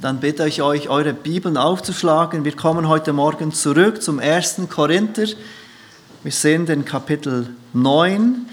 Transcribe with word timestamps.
dann 0.00 0.18
bitte 0.20 0.48
ich 0.48 0.62
euch, 0.62 0.88
eure 0.88 1.12
Bibeln 1.12 1.56
aufzuschlagen. 1.56 2.44
Wir 2.44 2.56
kommen 2.56 2.88
heute 2.88 3.12
Morgen 3.12 3.52
zurück 3.52 4.02
zum 4.02 4.18
1. 4.18 4.62
Korinther. 4.70 5.26
Wir 6.22 6.32
sind 6.32 6.70
in 6.70 6.86
Kapitel 6.86 7.50
9, 7.74 8.46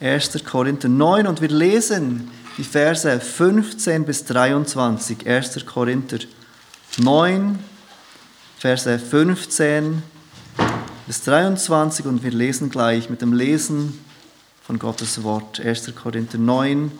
1. 0.00 0.44
Korinther 0.44 0.88
9 0.88 1.26
und 1.26 1.42
wir 1.42 1.50
lesen 1.50 2.30
die 2.56 2.64
Verse 2.64 3.20
15 3.20 4.04
bis 4.04 4.24
23. 4.24 5.26
1. 5.26 5.66
Korinther 5.66 6.20
9, 6.96 7.58
Verse 8.58 8.98
15 8.98 10.02
bis 11.06 11.22
23 11.22 12.06
und 12.06 12.22
wir 12.22 12.30
lesen 12.30 12.70
gleich 12.70 13.10
mit 13.10 13.20
dem 13.20 13.34
Lesen 13.34 14.02
von 14.62 14.78
Gottes 14.78 15.22
Wort. 15.22 15.60
1. 15.60 15.94
Korinther 15.94 16.38
9, 16.38 16.92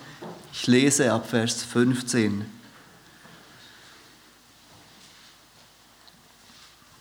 ich 0.53 0.67
lese 0.67 1.11
ab 1.11 1.27
Vers 1.27 1.63
15. 1.63 2.45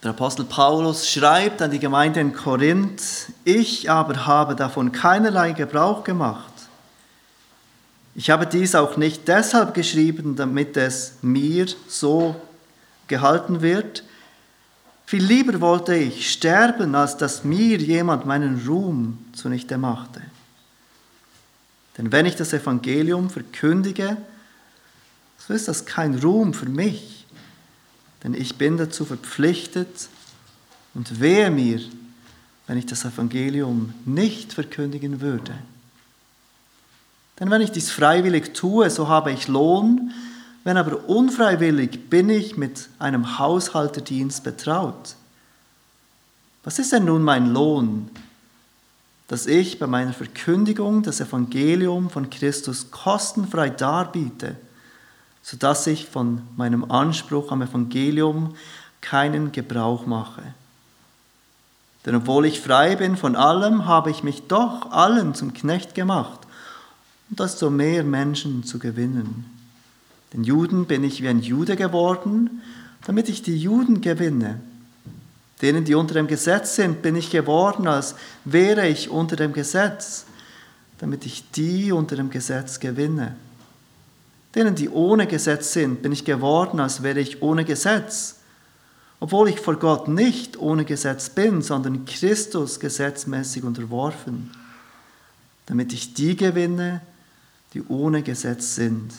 Der 0.05 0.11
Apostel 0.11 0.45
Paulus 0.45 1.09
schreibt 1.09 1.63
an 1.63 1.71
die 1.71 1.79
Gemeinde 1.79 2.21
in 2.21 2.35
Korinth, 2.35 3.33
ich 3.45 3.91
aber 3.91 4.27
habe 4.27 4.55
davon 4.55 4.93
keinerlei 4.93 5.53
Gebrauch 5.53 6.05
gemacht. 6.05 6.53
Ich 8.15 8.29
habe 8.29 8.47
dies 8.47 8.75
auch 8.75 8.99
nicht 8.99 9.27
deshalb 9.29 9.73
geschrieben, 9.73 10.37
damit 10.37 10.77
es 10.77 11.15
mir 11.23 11.69
so 11.89 12.37
gehalten 13.09 13.63
wird. 13.63 14.05
Viel 15.07 15.25
lieber 15.25 15.63
wollte 15.63 15.95
ich 15.95 16.31
sterben, 16.31 16.95
als 16.95 17.17
dass 17.17 17.43
mir 17.43 17.79
jemand 17.79 18.27
meinen 18.27 18.63
Ruhm 18.69 19.17
zunichte 19.33 19.79
machte. 19.79 20.21
Denn 21.97 22.13
wenn 22.13 22.27
ich 22.27 22.37
das 22.37 22.53
Evangelium 22.53 23.31
verkündige, 23.31 24.19
so 25.39 25.55
ist 25.55 25.67
das 25.67 25.87
kein 25.87 26.19
Ruhm 26.19 26.53
für 26.53 26.69
mich 26.69 27.14
denn 28.25 28.35
ich 28.35 28.57
bin 28.57 28.79
dazu 28.79 29.05
verpflichtet 29.05 30.09
und 30.95 31.21
wehe 31.21 31.51
mir, 31.51 31.81
wenn 32.67 32.79
ich 32.79 32.87
das 32.87 33.05
Evangelium 33.05 33.93
nicht 34.07 34.55
verkündigen 34.55 35.21
würde. 35.21 35.55
Denn 37.39 37.51
wenn 37.51 37.61
ich 37.61 37.71
dies 37.71 37.91
freiwillig 37.91 38.55
tue, 38.55 38.89
so 38.89 39.09
habe 39.09 39.31
ich 39.31 39.49
Lohn, 39.49 40.13
wenn 40.63 40.79
aber 40.79 41.09
unfreiwillig 41.09 42.09
bin 42.09 42.31
ich 42.31 42.57
mit 42.57 42.89
einem 42.99 43.39
Haushalterdienst 43.39 44.43
betraut. 44.43 45.17
Was 46.63 46.79
ist 46.79 46.93
denn 46.93 47.05
nun 47.05 47.23
mein 47.23 47.53
Lohn, 47.53 48.09
dass 49.29 49.47
ich 49.47 49.79
bei 49.79 49.87
meiner 49.87 50.15
Verkündigung 50.15 51.03
das 51.03 51.21
Evangelium 51.21 52.09
von 52.09 52.31
Christus 52.31 52.91
kostenfrei 52.91 53.69
darbiete? 53.69 54.57
Sodass 55.45 55.87
ich 55.87 56.07
von 56.07 56.41
meinem 56.57 56.91
Anspruch 56.91 57.53
am 57.53 57.61
Evangelium 57.61 58.55
keinen 59.03 59.53
Gebrauch 59.53 60.07
mache. 60.07 60.43
Denn 62.07 62.17
obwohl 62.17 62.47
ich 62.47 62.61
frei 62.61 62.97
bin 62.97 63.17
von 63.17 63.37
allem, 63.37 63.85
habe 63.85 64.11
ich 64.11 64.23
mich 64.23 64.45
doch 64.49 64.91
allen 64.91 65.35
zum 65.35 65.53
Knecht 65.53 65.95
gemacht, 65.95 66.41
um 67.29 67.37
das 67.37 67.59
so 67.59 67.71
mehr 67.71 68.05
Menschen 68.05 68.65
zu 68.65 68.79
gewinnen. 68.79 69.45
Den 70.33 70.45
Juden 70.45 70.87
bin 70.87 71.05
ich 71.05 71.23
wie 71.23 71.29
ein 71.29 71.41
Jude 71.41 71.77
geworden, 71.77 72.63
damit 73.07 73.29
ich 73.29 73.43
die 73.43 73.59
Juden 73.59 74.01
gewinne. 74.01 74.61
Denen, 75.61 75.85
die 75.85 75.95
unter 75.95 76.15
dem 76.15 76.27
Gesetz 76.27 76.75
sind, 76.75 77.03
bin 77.03 77.17
ich 77.17 77.31
geworden, 77.31 77.87
als 77.87 78.17
wäre 78.47 78.89
ich 78.89 79.11
unter 79.11 79.37
dem 79.37 79.53
Gesetz, 79.53 80.25
damit 80.99 81.27
ich 81.27 81.51
die 81.51 81.93
unter 81.93 82.17
dem 82.17 82.31
Gesetz 82.31 82.81
gewinne. 82.81 83.37
Denen, 84.55 84.75
die 84.75 84.89
ohne 84.89 85.27
Gesetz 85.27 85.73
sind, 85.73 86.03
bin 86.03 86.13
ich 86.13 86.25
geworden, 86.25 86.79
als 86.81 87.03
wäre 87.03 87.21
ich 87.21 87.43
ohne 87.43 87.65
Gesetz, 87.65 88.37
obwohl 89.21 89.49
ich 89.49 89.59
vor 89.59 89.77
Gott 89.77 90.07
nicht 90.07 90.59
ohne 90.59 90.85
Gesetz 90.85 91.31
bin, 91.31 91.63
sondern 91.63 92.05
Christus 92.05 92.79
gesetzmäßig 92.79 93.65
unterworfen, 93.65 94.51
damit 95.67 95.93
ich 95.93 96.15
die 96.15 96.37
gewinne, 96.37 97.01
die 97.73 97.83
ohne 97.89 98.23
Gesetz 98.23 98.77
sind. 98.77 99.13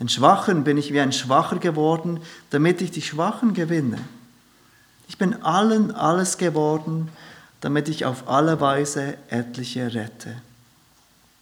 Den 0.00 0.08
Schwachen 0.08 0.64
bin 0.64 0.76
ich 0.76 0.92
wie 0.92 1.00
ein 1.00 1.12
Schwacher 1.12 1.58
geworden, 1.58 2.20
damit 2.50 2.80
ich 2.82 2.90
die 2.90 3.02
Schwachen 3.02 3.54
gewinne. 3.54 3.98
Ich 5.08 5.18
bin 5.18 5.42
allen 5.42 5.92
alles 5.92 6.38
geworden, 6.38 7.10
damit 7.60 7.88
ich 7.88 8.04
auf 8.04 8.28
alle 8.28 8.60
Weise 8.60 9.16
etliche 9.28 9.94
rette. 9.94 10.36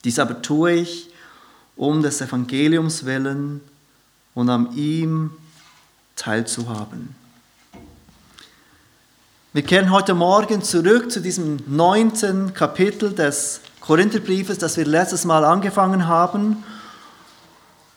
Dies 0.05 0.19
aber 0.19 0.43
tue 0.43 0.73
ich, 0.73 1.12
um 1.77 2.03
des 2.03 2.21
Evangeliums 2.21 3.05
willen 3.05 3.61
und 4.35 4.49
an 4.49 4.75
ihm 4.77 5.31
teilzuhaben. 6.17 7.15
Wir 9.55 9.63
kehren 9.63 9.91
heute 9.91 10.15
Morgen 10.15 10.63
zurück 10.63 11.11
zu 11.11 11.21
diesem 11.21 11.59
neunten 11.67 12.55
Kapitel 12.55 13.13
des 13.13 13.61
Korintherbriefes, 13.81 14.59
das 14.59 14.77
wir 14.77 14.87
letztes 14.87 15.25
Mal 15.25 15.45
angefangen 15.45 16.07
haben. 16.07 16.65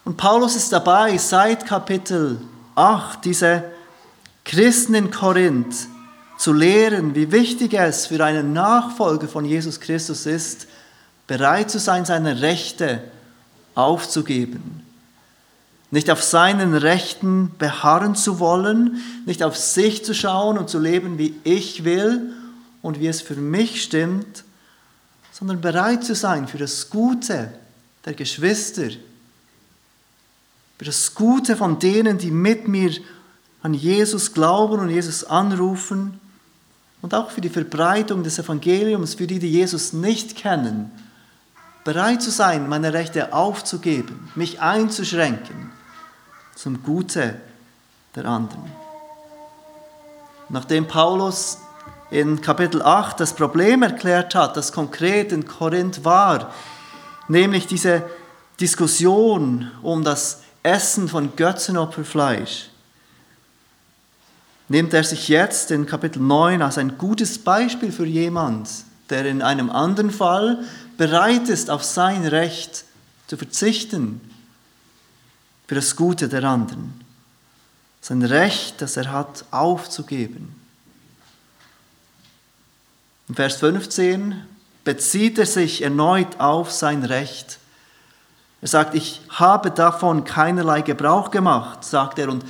Und 0.03 0.17
Paulus 0.17 0.55
ist 0.55 0.73
dabei, 0.73 1.17
seit 1.17 1.65
Kapitel 1.65 2.41
8 2.75 3.23
diese 3.23 3.63
Christen 4.43 4.95
in 4.95 5.11
Korinth 5.11 5.87
zu 6.37 6.51
lehren, 6.51 7.15
wie 7.15 7.31
wichtig 7.31 7.73
es 7.73 8.07
für 8.07 8.23
einen 8.23 8.51
Nachfolger 8.51 9.27
von 9.27 9.45
Jesus 9.45 9.79
Christus 9.79 10.25
ist, 10.25 10.67
bereit 11.25 11.71
zu 11.71 11.79
sein, 11.79 12.03
seine 12.03 12.41
Rechte 12.41 13.01
aufzugeben. 13.75 14.81
Nicht 15.91 16.09
auf 16.09 16.23
seinen 16.23 16.73
Rechten 16.73 17.51
beharren 17.57 18.15
zu 18.15 18.39
wollen, 18.39 19.01
nicht 19.25 19.43
auf 19.43 19.55
sich 19.55 20.03
zu 20.03 20.13
schauen 20.13 20.57
und 20.57 20.69
zu 20.69 20.79
leben, 20.79 21.17
wie 21.17 21.35
ich 21.43 21.83
will 21.83 22.33
und 22.81 22.99
wie 22.99 23.07
es 23.07 23.21
für 23.21 23.35
mich 23.35 23.83
stimmt, 23.83 24.43
sondern 25.31 25.61
bereit 25.61 26.03
zu 26.03 26.15
sein 26.15 26.47
für 26.47 26.57
das 26.57 26.89
Gute 26.89 27.53
der 28.05 28.13
Geschwister, 28.13 28.89
für 30.77 30.85
das 30.85 31.13
Gute 31.13 31.55
von 31.55 31.79
denen, 31.79 32.17
die 32.17 32.31
mit 32.31 32.67
mir 32.67 32.91
an 33.61 33.73
Jesus 33.73 34.33
glauben 34.33 34.79
und 34.79 34.89
Jesus 34.89 35.23
anrufen 35.23 36.19
und 37.01 37.13
auch 37.13 37.31
für 37.31 37.41
die 37.41 37.49
Verbreitung 37.49 38.23
des 38.23 38.39
Evangeliums, 38.39 39.15
für 39.15 39.27
die, 39.27 39.39
die 39.39 39.51
Jesus 39.51 39.93
nicht 39.93 40.35
kennen 40.35 40.91
bereit 41.85 42.21
zu 42.21 42.31
sein, 42.31 42.67
meine 42.67 42.93
Rechte 42.93 43.31
aufzugeben, 43.31 44.29
mich 44.35 44.59
einzuschränken 44.59 45.71
zum 46.55 46.83
Gute 46.83 47.35
der 48.15 48.25
anderen. 48.25 48.71
Nachdem 50.49 50.87
Paulus 50.87 51.59
in 52.09 52.41
Kapitel 52.41 52.81
8 52.81 53.19
das 53.19 53.33
Problem 53.33 53.83
erklärt 53.83 54.33
hat, 54.33 54.57
das 54.57 54.71
konkret 54.71 55.31
in 55.31 55.45
Korinth 55.45 56.03
war, 56.03 56.51
nämlich 57.27 57.67
diese 57.67 58.03
Diskussion 58.59 59.71
um 59.83 60.03
das 60.03 60.41
Essen 60.63 61.07
von 61.07 61.35
Götzenopferfleisch, 61.35 62.69
nimmt 64.69 64.93
er 64.95 65.03
sich 65.03 65.27
jetzt 65.27 65.69
in 65.69 65.85
Kapitel 65.85 66.19
9 66.19 66.63
als 66.63 66.79
ein 66.79 66.97
gutes 66.97 67.37
Beispiel 67.37 67.91
für 67.91 68.07
jemand, 68.07 68.69
der 69.11 69.25
in 69.27 69.43
einem 69.43 69.69
anderen 69.69 70.09
Fall 70.09 70.63
bereit 70.97 71.49
ist, 71.49 71.69
auf 71.69 71.83
sein 71.83 72.25
Recht 72.25 72.85
zu 73.27 73.37
verzichten 73.37 74.21
für 75.67 75.75
das 75.75 75.95
Gute 75.95 76.29
der 76.29 76.43
anderen. 76.43 77.01
Sein 78.01 78.21
Recht, 78.21 78.81
das 78.81 78.97
er 78.97 79.11
hat, 79.11 79.45
aufzugeben. 79.51 80.55
In 83.27 83.35
Vers 83.35 83.57
15 83.57 84.45
bezieht 84.83 85.39
er 85.39 85.47
sich 85.47 85.81
erneut 85.81 86.39
auf 86.39 86.71
sein 86.71 87.03
Recht. 87.03 87.57
Er 88.61 88.67
sagt, 88.67 88.93
ich 88.93 89.21
habe 89.29 89.71
davon 89.71 90.23
keinerlei 90.23 90.81
Gebrauch 90.81 91.31
gemacht, 91.31 91.83
sagt 91.83 92.19
er, 92.19 92.29
und 92.29 92.45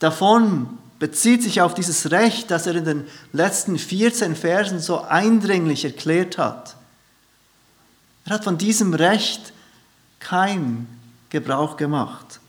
davon 0.00 0.78
bezieht 0.98 1.44
sich 1.44 1.60
auf 1.60 1.74
dieses 1.74 2.10
Recht, 2.10 2.50
das 2.50 2.66
er 2.66 2.74
in 2.74 2.84
den 2.84 3.06
letzten 3.32 3.78
14 3.78 4.34
Versen 4.34 4.80
so 4.80 5.02
eindringlich 5.02 5.84
erklärt 5.84 6.38
hat. 6.38 6.77
Er 8.28 8.34
hat 8.34 8.44
von 8.44 8.58
diesem 8.58 8.92
Recht 8.92 9.54
keinen 10.20 10.86
Gebrauch 11.30 11.78
gemacht. 11.78 12.40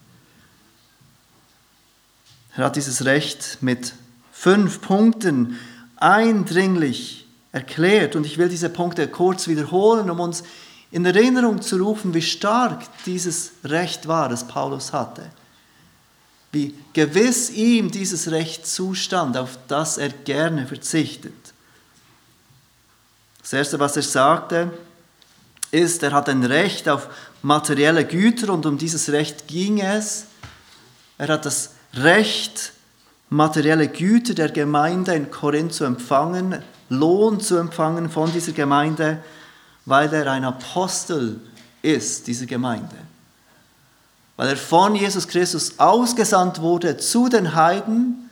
Er 2.58 2.66
hat 2.66 2.76
dieses 2.76 3.06
Recht 3.06 3.60
mit 3.62 3.94
fünf 4.34 4.82
Punkten 4.82 5.58
eindringlich 5.96 7.26
erklärt. 7.54 8.18
Und 8.18 8.26
ich 8.26 8.38
will 8.38 8.50
diese 8.50 8.70
Punkte 8.70 9.08
kurz 9.08 9.48
wiederholen, 9.48 10.10
um 10.10 10.20
uns 10.20 10.44
in 10.92 11.06
Erinnerung 11.06 11.62
zu 11.62 11.78
rufen, 11.78 12.14
wie 12.14 12.22
stark 12.24 12.84
dieses 13.06 13.52
Recht 13.64 14.06
war, 14.06 14.28
das 14.28 14.46
Paulus 14.46 14.92
hatte. 14.92 15.32
Wie 16.52 16.76
gewiss 16.92 17.52
ihm 17.52 17.90
dieses 17.90 18.32
Recht 18.32 18.68
zustand, 18.68 19.38
auf 19.38 19.58
das 19.70 19.98
er 19.98 20.10
gerne 20.10 20.68
verzichtet. 20.68 21.54
Das 23.42 23.54
Erste, 23.54 23.80
was 23.80 23.96
er 23.96 24.04
sagte, 24.04 24.72
ist, 25.72 26.04
er 26.04 26.12
hat 26.12 26.30
ein 26.30 26.44
Recht 26.44 26.90
auf 26.90 27.10
materielle 27.42 28.06
Güter 28.06 28.54
und 28.54 28.66
um 28.66 28.78
dieses 28.78 29.12
Recht 29.12 29.48
ging 29.48 29.82
es. 29.82 30.26
Er 31.18 31.28
hat 31.30 31.46
das 31.46 31.72
Recht, 31.94 32.74
materielle 33.30 33.88
Güter 33.88 34.34
der 34.34 34.50
Gemeinde 34.50 35.14
in 35.14 35.30
Korinth 35.30 35.74
zu 35.74 35.84
empfangen, 35.84 36.62
Lohn 36.90 37.40
zu 37.40 37.58
empfangen 37.58 38.10
von 38.10 38.32
dieser 38.32 38.52
Gemeinde, 38.52 39.24
weil 39.86 40.12
er 40.14 40.32
ein 40.32 40.44
Apostel 40.44 41.40
ist, 41.82 42.28
dieser 42.28 42.46
Gemeinde. 42.46 42.96
Weil 44.38 44.50
er 44.50 44.58
von 44.58 44.96
Jesus 44.96 45.28
Christus 45.28 45.78
ausgesandt 45.78 46.62
wurde 46.62 46.98
zu 46.98 47.30
den 47.30 47.56
Heiden 47.56 48.30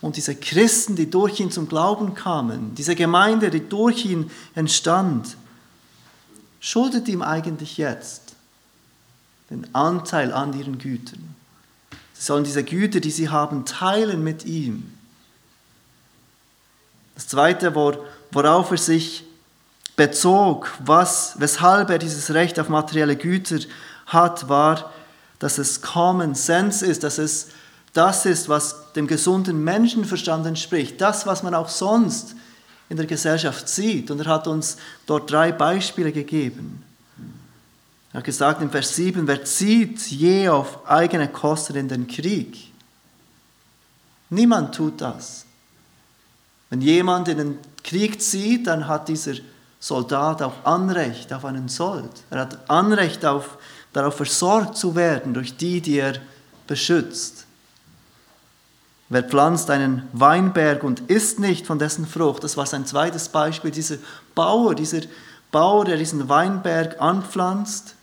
und 0.00 0.16
diese 0.16 0.34
Christen, 0.34 0.96
die 0.96 1.10
durch 1.10 1.40
ihn 1.40 1.50
zum 1.50 1.68
Glauben 1.68 2.14
kamen, 2.14 2.74
diese 2.74 2.94
Gemeinde, 2.94 3.50
die 3.50 3.68
durch 3.68 4.04
ihn 4.04 4.30
entstand, 4.54 5.36
schuldet 6.60 7.08
ihm 7.08 7.22
eigentlich 7.22 7.78
jetzt 7.78 8.34
den 9.48 9.74
Anteil 9.74 10.32
an 10.32 10.56
ihren 10.56 10.78
Gütern. 10.78 11.34
Sie 12.14 12.22
sollen 12.22 12.44
diese 12.44 12.62
Güter, 12.62 13.00
die 13.00 13.10
sie 13.10 13.30
haben, 13.30 13.64
teilen 13.64 14.22
mit 14.22 14.44
ihm. 14.44 14.92
Das 17.14 17.26
Zweite, 17.26 17.74
worauf 17.74 18.70
er 18.70 18.76
sich 18.76 19.24
bezog, 19.96 20.70
was, 20.84 21.34
weshalb 21.38 21.90
er 21.90 21.98
dieses 21.98 22.32
Recht 22.32 22.60
auf 22.60 22.68
materielle 22.68 23.16
Güter 23.16 23.58
hat, 24.06 24.48
war, 24.48 24.92
dass 25.38 25.58
es 25.58 25.82
Common 25.82 26.34
Sense 26.34 26.84
ist, 26.86 27.02
dass 27.02 27.18
es 27.18 27.48
das 27.92 28.24
ist, 28.24 28.48
was 28.48 28.92
dem 28.92 29.06
gesunden 29.06 29.64
Menschenverstand 29.64 30.46
entspricht, 30.46 31.00
das, 31.00 31.26
was 31.26 31.42
man 31.42 31.54
auch 31.54 31.68
sonst 31.68 32.36
in 32.90 32.96
der 32.96 33.06
Gesellschaft 33.06 33.68
sieht. 33.68 34.10
Und 34.10 34.20
er 34.20 34.26
hat 34.26 34.46
uns 34.46 34.76
dort 35.06 35.30
drei 35.30 35.52
Beispiele 35.52 36.12
gegeben. 36.12 36.84
Er 38.12 38.18
hat 38.18 38.24
gesagt 38.24 38.60
in 38.60 38.70
Vers 38.70 38.96
7, 38.96 39.26
wer 39.26 39.44
zieht 39.44 40.00
je 40.08 40.48
auf 40.48 40.86
eigene 40.86 41.28
Kosten 41.28 41.76
in 41.76 41.88
den 41.88 42.06
Krieg? 42.08 42.72
Niemand 44.28 44.74
tut 44.74 45.00
das. 45.00 45.46
Wenn 46.68 46.80
jemand 46.80 47.28
in 47.28 47.38
den 47.38 47.58
Krieg 47.82 48.20
zieht, 48.20 48.66
dann 48.66 48.86
hat 48.86 49.08
dieser 49.08 49.34
Soldat 49.78 50.42
auch 50.42 50.64
Anrecht 50.64 51.32
auf 51.32 51.44
einen 51.44 51.68
Sold. 51.68 52.10
Er 52.30 52.40
hat 52.40 52.68
Anrecht 52.68 53.24
auf, 53.24 53.58
darauf 53.92 54.16
versorgt 54.16 54.76
zu 54.76 54.94
werden 54.94 55.32
durch 55.32 55.56
die, 55.56 55.80
die 55.80 55.98
er 55.98 56.14
beschützt. 56.66 57.46
Wer 59.10 59.24
pflanzt 59.24 59.70
einen 59.70 60.08
Weinberg 60.12 60.84
und 60.84 61.00
isst 61.10 61.40
nicht 61.40 61.66
von 61.66 61.80
dessen 61.80 62.06
Frucht? 62.06 62.44
Das 62.44 62.56
war 62.56 62.64
sein 62.64 62.86
zweites 62.86 63.28
Beispiel. 63.28 63.72
Dieser 63.72 63.96
Bauer, 64.36 64.76
dieser 64.76 65.00
Bauer, 65.50 65.84
der 65.84 65.96
diesen 65.96 66.28
Weinberg 66.28 67.00
anpflanzt, 67.00 67.96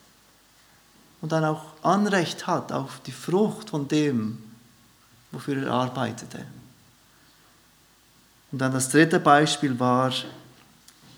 und 1.21 1.31
dann 1.31 1.45
auch 1.45 1.63
Anrecht 1.81 2.45
hat 2.45 2.71
auf 2.71 3.01
die 3.05 3.11
Frucht 3.11 3.71
von 3.71 3.87
dem, 3.87 4.37
wofür 5.31 5.63
er 5.63 5.71
arbeitete. 5.71 6.45
Und 8.51 8.59
dann 8.59 8.71
das 8.71 8.89
dritte 8.89 9.19
Beispiel 9.19 9.79
war 9.79 10.11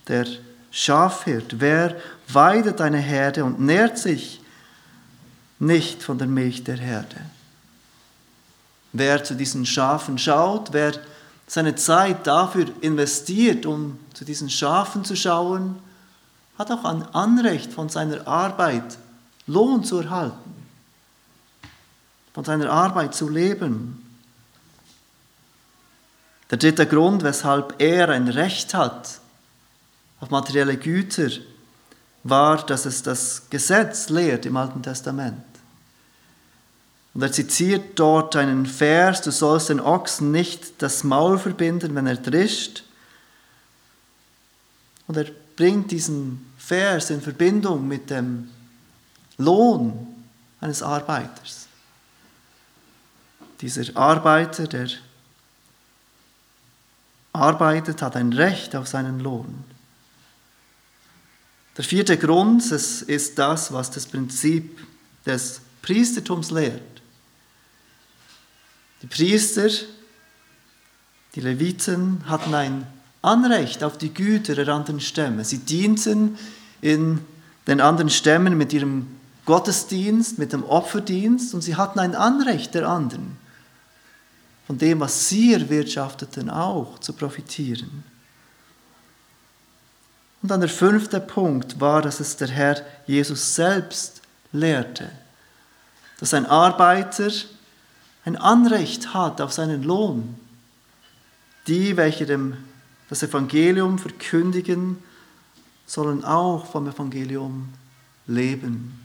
der 0.07 0.25
Schafhirt. 0.71 1.59
Wer 1.59 1.95
weidet 2.27 2.79
eine 2.79 2.99
Herde 2.99 3.43
und 3.43 3.59
nährt 3.59 3.97
sich 3.97 4.41
nicht 5.59 6.01
von 6.01 6.17
der 6.17 6.27
Milch 6.27 6.63
der 6.63 6.77
Herde? 6.77 7.17
Wer 8.93 9.23
zu 9.23 9.35
diesen 9.35 9.65
Schafen 9.65 10.17
schaut, 10.17 10.73
wer 10.73 10.93
seine 11.47 11.75
Zeit 11.75 12.27
dafür 12.27 12.67
investiert, 12.81 13.65
um 13.65 13.99
zu 14.13 14.25
diesen 14.25 14.49
Schafen 14.49 15.03
zu 15.03 15.15
schauen, 15.15 15.79
hat 16.57 16.71
auch 16.71 16.83
ein 16.85 17.03
Anrecht 17.13 17.71
von 17.71 17.89
seiner 17.89 18.27
Arbeit 18.27 18.97
Lohn 19.47 19.83
zu 19.83 19.99
erhalten, 19.99 20.67
von 22.33 22.43
seiner 22.43 22.69
Arbeit 22.69 23.15
zu 23.15 23.29
leben. 23.29 24.05
Der 26.51 26.57
dritte 26.57 26.85
Grund, 26.85 27.23
weshalb 27.23 27.75
er 27.79 28.09
ein 28.09 28.27
Recht 28.27 28.73
hat 28.73 29.19
auf 30.19 30.29
materielle 30.29 30.77
Güter, 30.77 31.29
war, 32.23 32.65
dass 32.65 32.85
es 32.85 33.01
das 33.01 33.49
Gesetz 33.49 34.09
lehrt 34.09 34.45
im 34.45 34.57
Alten 34.57 34.83
Testament. 34.83 35.48
Und 37.19 37.23
er 37.23 37.33
zitiert 37.33 37.99
dort 37.99 38.37
einen 38.37 38.65
Vers, 38.65 39.21
du 39.23 39.29
sollst 39.29 39.67
den 39.67 39.81
Ochsen 39.81 40.31
nicht 40.31 40.81
das 40.81 41.03
Maul 41.03 41.37
verbinden, 41.37 41.93
wenn 41.93 42.07
er 42.07 42.15
drischt. 42.15 42.85
Und 45.05 45.17
er 45.17 45.25
bringt 45.57 45.91
diesen 45.91 46.49
Vers 46.57 47.09
in 47.09 47.21
Verbindung 47.21 47.85
mit 47.85 48.09
dem 48.09 48.49
Lohn 49.37 50.07
eines 50.61 50.81
Arbeiters. 50.81 51.67
Dieser 53.59 53.97
Arbeiter, 53.97 54.67
der 54.67 54.87
arbeitet, 57.33 58.01
hat 58.01 58.15
ein 58.15 58.31
Recht 58.31 58.77
auf 58.77 58.87
seinen 58.87 59.19
Lohn. 59.19 59.65
Der 61.75 61.83
vierte 61.83 62.17
Grund 62.17 62.63
ist 62.71 63.37
das, 63.37 63.73
was 63.73 63.91
das 63.91 64.05
Prinzip 64.05 64.79
des 65.25 65.59
Priestertums 65.81 66.51
lehrt. 66.51 66.81
Die 69.01 69.07
Priester, 69.07 69.69
die 71.35 71.41
Leviten 71.41 72.23
hatten 72.27 72.53
ein 72.53 72.85
Anrecht 73.21 73.83
auf 73.83 73.97
die 73.97 74.13
Güter 74.13 74.55
der 74.55 74.67
anderen 74.69 74.99
Stämme. 74.99 75.43
Sie 75.45 75.59
dienten 75.59 76.37
in 76.81 77.19
den 77.67 77.81
anderen 77.81 78.09
Stämmen 78.09 78.57
mit 78.57 78.73
ihrem 78.73 79.07
Gottesdienst, 79.45 80.37
mit 80.37 80.53
dem 80.53 80.63
Opferdienst 80.63 81.53
und 81.53 81.61
sie 81.61 81.75
hatten 81.75 81.99
ein 81.99 82.15
Anrecht 82.15 82.75
der 82.75 82.87
anderen, 82.87 83.37
von 84.67 84.77
dem, 84.77 84.99
was 84.99 85.27
sie 85.27 85.53
erwirtschafteten, 85.53 86.49
auch 86.49 86.99
zu 86.99 87.13
profitieren. 87.13 88.03
Und 90.41 90.51
dann 90.51 90.61
der 90.61 90.69
fünfte 90.69 91.19
Punkt 91.19 91.79
war, 91.79 92.01
dass 92.01 92.19
es 92.19 92.37
der 92.37 92.47
Herr 92.47 92.81
Jesus 93.07 93.55
selbst 93.55 94.21
lehrte, 94.51 95.09
dass 96.19 96.33
ein 96.33 96.45
Arbeiter 96.45 97.29
ein 98.25 98.35
Anrecht 98.35 99.13
hat 99.13 99.41
auf 99.41 99.51
seinen 99.51 99.83
Lohn. 99.83 100.35
Die, 101.67 101.97
welche 101.97 102.25
dem, 102.25 102.57
das 103.09 103.23
Evangelium 103.23 103.99
verkündigen, 103.99 104.97
sollen 105.85 106.23
auch 106.23 106.65
vom 106.65 106.87
Evangelium 106.87 107.69
leben. 108.27 108.99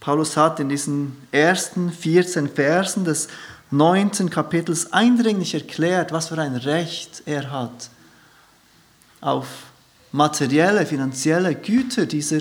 Paulus 0.00 0.36
hat 0.36 0.60
in 0.60 0.68
diesen 0.68 1.16
ersten 1.30 1.90
14 1.90 2.48
Versen 2.48 3.04
des 3.04 3.28
19. 3.70 4.30
Kapitels 4.30 4.92
eindringlich 4.92 5.54
erklärt, 5.54 6.10
was 6.10 6.28
für 6.28 6.38
ein 6.38 6.56
Recht 6.56 7.22
er 7.26 7.50
hat 7.50 7.90
auf 9.20 9.46
materielle, 10.12 10.86
finanzielle 10.86 11.54
Güter 11.54 12.06
dieser 12.06 12.40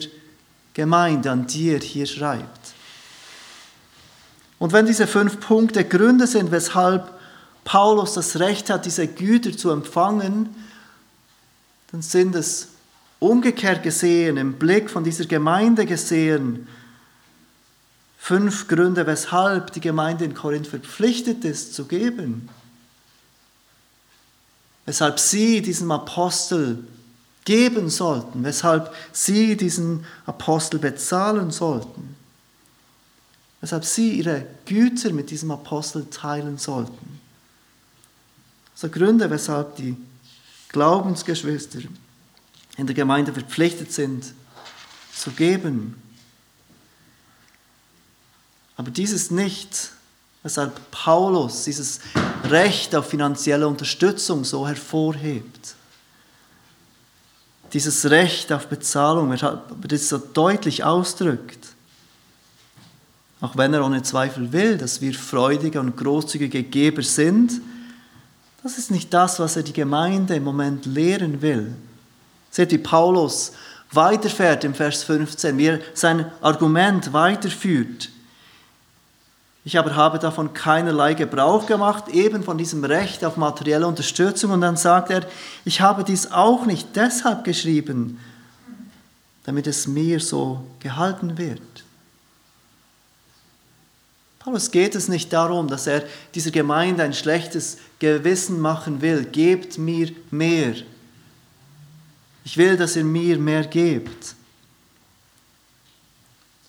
Gemeinde, 0.73 1.31
an 1.31 1.45
die 1.45 1.69
er 1.69 1.79
hier 1.79 2.05
schreibt. 2.05 2.58
Und 4.59 4.73
wenn 4.73 4.85
diese 4.85 5.07
fünf 5.07 5.39
Punkte 5.39 5.85
Gründe 5.85 6.27
sind, 6.27 6.51
weshalb 6.51 7.11
Paulus 7.63 8.13
das 8.13 8.39
Recht 8.39 8.69
hat, 8.69 8.85
diese 8.85 9.07
Güter 9.07 9.55
zu 9.55 9.71
empfangen, 9.71 10.53
dann 11.91 12.01
sind 12.01 12.35
es 12.35 12.67
umgekehrt 13.19 13.83
gesehen, 13.83 14.37
im 14.37 14.53
Blick 14.53 14.89
von 14.89 15.03
dieser 15.03 15.25
Gemeinde 15.25 15.85
gesehen, 15.85 16.67
fünf 18.17 18.67
Gründe, 18.67 19.07
weshalb 19.07 19.71
die 19.71 19.81
Gemeinde 19.81 20.25
in 20.25 20.33
Korinth 20.33 20.67
verpflichtet 20.67 21.45
ist 21.45 21.73
zu 21.73 21.85
geben. 21.85 22.49
Weshalb 24.85 25.19
sie 25.19 25.61
diesem 25.61 25.91
Apostel 25.91 26.83
geben 27.45 27.89
sollten, 27.89 28.43
weshalb 28.43 28.93
sie 29.11 29.55
diesen 29.55 30.05
Apostel 30.25 30.79
bezahlen 30.79 31.51
sollten, 31.51 32.15
weshalb 33.61 33.85
sie 33.85 34.13
ihre 34.13 34.45
Güter 34.65 35.11
mit 35.11 35.31
diesem 35.31 35.51
Apostel 35.51 36.05
teilen 36.09 36.57
sollten. 36.57 37.19
So 38.75 38.89
Gründe, 38.89 39.29
weshalb 39.29 39.75
die 39.75 39.97
Glaubensgeschwister 40.69 41.79
in 42.77 42.87
der 42.87 42.95
Gemeinde 42.95 43.33
verpflichtet 43.33 43.91
sind 43.91 44.33
zu 45.13 45.31
geben 45.31 45.95
aber 48.79 48.91
dies 48.91 49.11
ist 49.11 49.29
nicht, 49.29 49.91
weshalb 50.41 50.89
Paulus 50.89 51.65
dieses 51.65 51.99
Recht 52.45 52.95
auf 52.95 53.09
finanzielle 53.09 53.67
Unterstützung 53.67 54.45
so 54.45 54.65
hervorhebt. 54.65 55.75
Dieses 57.73 58.09
Recht 58.09 58.53
auf 58.53 58.67
Bezahlung, 58.67 59.31
wird 59.31 59.91
es 59.91 60.07
so 60.07 60.17
deutlich 60.17 60.85
ausdrückt. 60.85 61.73
Auch 63.41 63.55
wenn 63.55 63.73
er 63.73 63.85
ohne 63.85 64.03
Zweifel 64.03 64.51
will, 64.51 64.77
dass 64.77 65.01
wir 65.01 65.13
freudige 65.13 65.79
und 65.79 65.95
großzügige 65.95 66.63
Geber 66.63 67.03
sind, 67.03 67.61
das 68.63 68.77
ist 68.77 68.91
nicht 68.91 69.13
das, 69.13 69.39
was 69.39 69.55
er 69.55 69.63
die 69.63 69.73
Gemeinde 69.73 70.35
im 70.35 70.43
Moment 70.43 70.85
lehren 70.85 71.41
will. 71.41 71.73
Seht, 72.51 72.71
wie 72.71 72.77
Paulus 72.77 73.53
weiterfährt 73.91 74.63
im 74.63 74.73
Vers 74.73 75.03
15, 75.03 75.57
wie 75.57 75.67
er 75.67 75.79
sein 75.93 76.29
Argument 76.41 77.13
weiterführt. 77.13 78.09
Ich 79.65 79.77
aber 79.77 79.95
habe 79.95 80.19
davon 80.19 80.53
keinerlei 80.53 81.13
Gebrauch 81.13 81.65
gemacht, 81.65 82.09
eben 82.09 82.43
von 82.43 82.57
diesem 82.57 82.83
Recht 82.83 83.23
auf 83.23 83.37
materielle 83.37 83.87
Unterstützung. 83.87 84.51
Und 84.51 84.61
dann 84.61 84.77
sagt 84.77 85.11
er, 85.11 85.25
ich 85.63 85.81
habe 85.81 86.03
dies 86.03 86.31
auch 86.31 86.65
nicht 86.65 86.95
deshalb 86.95 87.43
geschrieben, 87.43 88.19
damit 89.43 89.67
es 89.67 89.87
mir 89.87 90.19
so 90.19 90.63
gehalten 90.79 91.37
wird. 91.37 91.61
Paulus 94.39 94.71
geht 94.71 94.95
es 94.95 95.09
nicht 95.09 95.33
darum, 95.33 95.67
dass 95.67 95.85
er 95.85 96.03
dieser 96.33 96.51
Gemeinde 96.51 97.03
ein 97.03 97.13
schlechtes 97.13 97.77
Gewissen 97.99 98.59
machen 98.61 99.01
will. 99.01 99.25
Gebt 99.25 99.77
mir 99.77 100.11
mehr. 100.31 100.75
Ich 102.45 102.57
will, 102.57 102.77
dass 102.77 102.95
ihr 102.95 103.03
mir 103.03 103.37
mehr 103.37 103.65
gebt. 103.65 104.35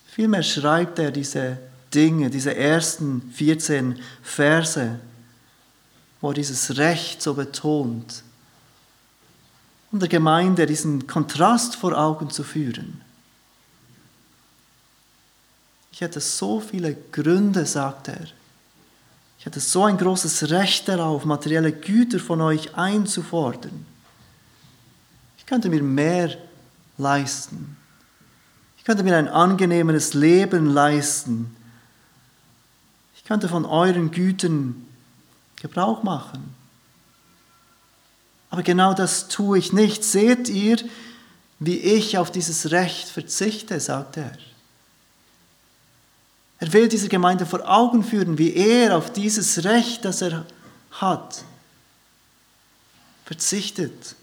Vielmehr 0.07 0.43
schreibt 0.43 0.99
er 0.99 1.11
diese 1.11 1.57
Dinge, 1.93 2.29
diese 2.29 2.55
ersten 2.55 3.31
14 3.33 3.97
Verse, 4.21 4.99
wo 6.19 6.29
er 6.29 6.33
dieses 6.33 6.77
Recht 6.77 7.21
so 7.21 7.33
betont, 7.33 8.23
um 9.93 9.99
der 9.99 10.09
Gemeinde 10.09 10.65
diesen 10.65 11.07
Kontrast 11.07 11.77
vor 11.77 11.97
Augen 11.97 12.29
zu 12.29 12.43
führen. 12.43 13.01
Ich 16.01 16.03
hätte 16.03 16.19
so 16.19 16.59
viele 16.59 16.95
Gründe, 17.11 17.63
sagt 17.63 18.07
er. 18.07 18.25
Ich 19.37 19.45
hätte 19.45 19.59
so 19.59 19.83
ein 19.83 19.99
großes 19.99 20.49
Recht 20.49 20.87
darauf, 20.87 21.25
materielle 21.25 21.71
Güter 21.71 22.17
von 22.17 22.41
euch 22.41 22.75
einzufordern. 22.75 23.85
Ich 25.37 25.45
könnte 25.45 25.69
mir 25.69 25.83
mehr 25.83 26.35
leisten. 26.97 27.77
Ich 28.79 28.83
könnte 28.83 29.03
mir 29.03 29.15
ein 29.15 29.27
angenehmeres 29.27 30.15
Leben 30.15 30.65
leisten. 30.65 31.55
Ich 33.15 33.23
könnte 33.23 33.47
von 33.47 33.63
euren 33.63 34.09
Gütern 34.09 34.83
Gebrauch 35.57 36.01
machen. 36.01 36.55
Aber 38.49 38.63
genau 38.63 38.95
das 38.95 39.27
tue 39.27 39.59
ich 39.59 39.71
nicht. 39.71 40.03
Seht 40.03 40.49
ihr, 40.49 40.77
wie 41.59 41.77
ich 41.77 42.17
auf 42.17 42.31
dieses 42.31 42.71
Recht 42.71 43.07
verzichte, 43.07 43.79
sagt 43.79 44.17
er. 44.17 44.31
Er 46.61 46.71
will 46.73 46.87
dieser 46.87 47.07
Gemeinde 47.07 47.47
vor 47.47 47.67
Augen 47.67 48.03
führen, 48.03 48.37
wie 48.37 48.53
er 48.53 48.95
auf 48.95 49.11
dieses 49.11 49.63
Recht, 49.63 50.05
das 50.05 50.21
er 50.21 50.45
hat, 50.91 51.43
verzichtet. 53.25 54.15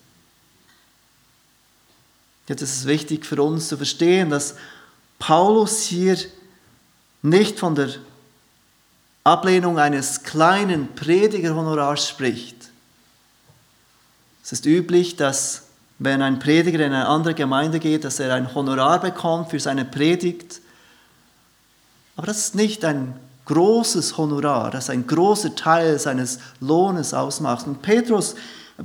Jetzt 2.47 2.63
ist 2.63 2.77
es 2.77 2.87
wichtig 2.87 3.27
für 3.27 3.43
uns 3.43 3.67
zu 3.67 3.77
verstehen, 3.77 4.31
dass 4.31 4.55
Paulus 5.19 5.83
hier 5.83 6.17
nicht 7.23 7.59
von 7.59 7.75
der 7.75 7.91
Ablehnung 9.25 9.81
eines 9.81 10.23
kleinen 10.23 10.95
Predigerhonorars 10.95 12.09
spricht. 12.09 12.69
Es 14.45 14.53
ist 14.53 14.65
üblich, 14.65 15.17
dass 15.17 15.65
wenn 15.99 16.23
ein 16.23 16.39
Prediger 16.39 16.87
in 16.87 16.93
eine 16.93 17.09
andere 17.09 17.35
Gemeinde 17.35 17.81
geht, 17.81 18.05
dass 18.05 18.21
er 18.21 18.33
ein 18.33 18.55
Honorar 18.55 19.01
bekommt 19.01 19.51
für 19.51 19.59
seine 19.59 19.85
Predigt. 19.85 20.61
Aber 22.19 22.27
das 22.27 22.39
ist 22.39 22.57
nicht 22.57 22.85
ein 22.85 23.15
großes 23.45 24.19
Honorar, 24.19 24.73
das 24.73 24.91
ein 24.91 25.07
großer 25.07 25.55
Teil 25.55 26.01
seines 26.01 26.41
Lohnes 26.59 27.15
ausmacht. 27.15 27.69
Und 27.69 27.81
Petrus, 27.81 28.35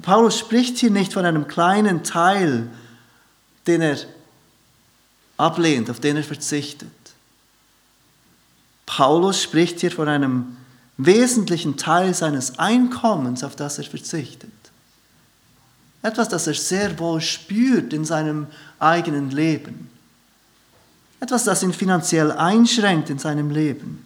Paulus 0.03 0.37
spricht 0.37 0.77
hier 0.77 0.91
nicht 0.91 1.13
von 1.13 1.25
einem 1.25 1.47
kleinen 1.47 2.03
Teil, 2.03 2.67
den 3.65 3.81
er 3.81 3.97
ablehnt, 5.35 5.89
auf 5.89 5.99
den 5.99 6.17
er 6.17 6.23
verzichtet. 6.23 6.91
Paulus 8.85 9.41
spricht 9.41 9.79
hier 9.79 9.91
von 9.91 10.07
einem 10.07 10.55
wesentlichen 10.97 11.75
Teil 11.75 12.13
seines 12.13 12.59
Einkommens, 12.59 13.43
auf 13.43 13.55
das 13.55 13.79
er 13.79 13.85
verzichtet. 13.85 14.51
Etwas, 16.03 16.29
das 16.29 16.45
er 16.45 16.53
sehr 16.53 16.99
wohl 16.99 17.19
spürt 17.19 17.93
in 17.93 18.05
seinem 18.05 18.45
eigenen 18.77 19.31
Leben. 19.31 19.89
Etwas, 21.23 21.45
das 21.45 21.63
ihn 21.63 21.71
finanziell 21.71 22.33
einschränkt 22.33 23.09
in 23.09 23.17
seinem 23.17 23.49
Leben. 23.49 24.05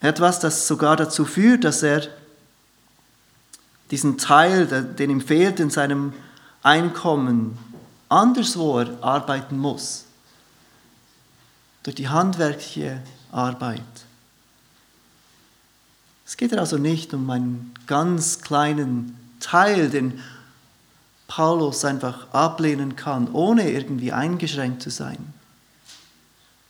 Etwas, 0.00 0.40
das 0.40 0.66
sogar 0.66 0.96
dazu 0.96 1.26
führt, 1.26 1.64
dass 1.64 1.82
er 1.82 2.08
diesen 3.90 4.16
Teil, 4.16 4.66
den 4.66 5.10
ihm 5.10 5.20
fehlt 5.20 5.60
in 5.60 5.68
seinem 5.68 6.14
Einkommen, 6.62 7.58
anderswo 8.08 8.78
arbeiten 9.02 9.58
muss. 9.58 10.06
Durch 11.82 11.96
die 11.96 12.08
handwerkliche 12.08 13.02
Arbeit. 13.30 13.82
Es 16.24 16.38
geht 16.38 16.56
also 16.56 16.78
nicht 16.78 17.12
um 17.12 17.28
einen 17.28 17.74
ganz 17.86 18.40
kleinen 18.40 19.18
Teil, 19.38 19.90
den 19.90 20.22
Paulus 21.34 21.84
einfach 21.84 22.32
ablehnen 22.32 22.94
kann, 22.94 23.32
ohne 23.32 23.68
irgendwie 23.68 24.12
eingeschränkt 24.12 24.82
zu 24.82 24.90
sein. 24.90 25.18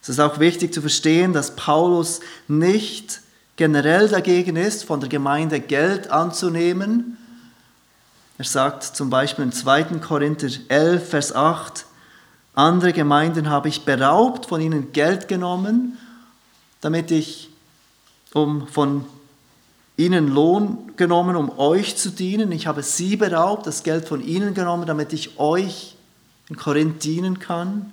Es 0.01 0.09
ist 0.09 0.21
auch 0.21 0.39
wichtig 0.39 0.73
zu 0.73 0.81
verstehen, 0.81 1.35
dass 1.35 1.55
Paulus 1.55 2.21
nicht 2.49 3.21
generell 3.57 4.09
dagegen 4.09 4.57
ist, 4.57 4.85
von 4.85 5.01
der 5.01 5.11
Gemeinde 5.11 5.61
Geld 5.61 6.11
anzunehmen. 6.11 7.19
Er 8.39 8.47
sagt 8.47 8.85
zum 8.85 9.11
Beispiel 9.11 9.45
im 9.45 9.53
2. 9.53 9.85
Korinther 10.01 10.49
11, 10.69 11.11
Vers 11.11 11.35
8, 11.35 11.85
andere 12.55 12.95
Gemeinden 12.95 13.51
habe 13.51 13.69
ich 13.69 13.85
beraubt, 13.85 14.47
von 14.47 14.63
ihnen 14.63 14.93
Geld 14.93 15.29
genommen, 15.29 15.99
damit 16.81 17.11
ich, 17.11 17.51
um 18.33 18.67
von 18.67 19.05
ihnen 19.97 20.29
Lohn 20.29 20.93
genommen, 20.97 21.37
um 21.37 21.59
euch 21.59 21.97
zu 21.97 22.11
dienen. 22.11 22.51
Ich 22.53 22.67
habe 22.67 22.83
sie 22.83 23.17
beraubt, 23.17 23.67
das 23.67 23.83
Geld 23.83 24.09
von 24.09 24.21
ihnen 24.21 24.55
genommen, 24.55 24.87
damit 24.87 25.13
ich 25.13 25.39
euch 25.39 25.97
in 26.49 26.57
Korinth 26.57 27.05
dienen 27.05 27.39
kann. 27.39 27.93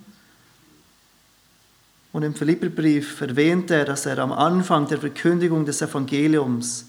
Und 2.11 2.23
im 2.23 2.33
Philipperbrief 2.33 3.21
erwähnt 3.21 3.71
er, 3.71 3.85
dass 3.85 4.05
er 4.05 4.17
am 4.19 4.31
Anfang 4.31 4.87
der 4.87 4.97
Verkündigung 4.97 5.65
des 5.65 5.81
Evangeliums, 5.81 6.87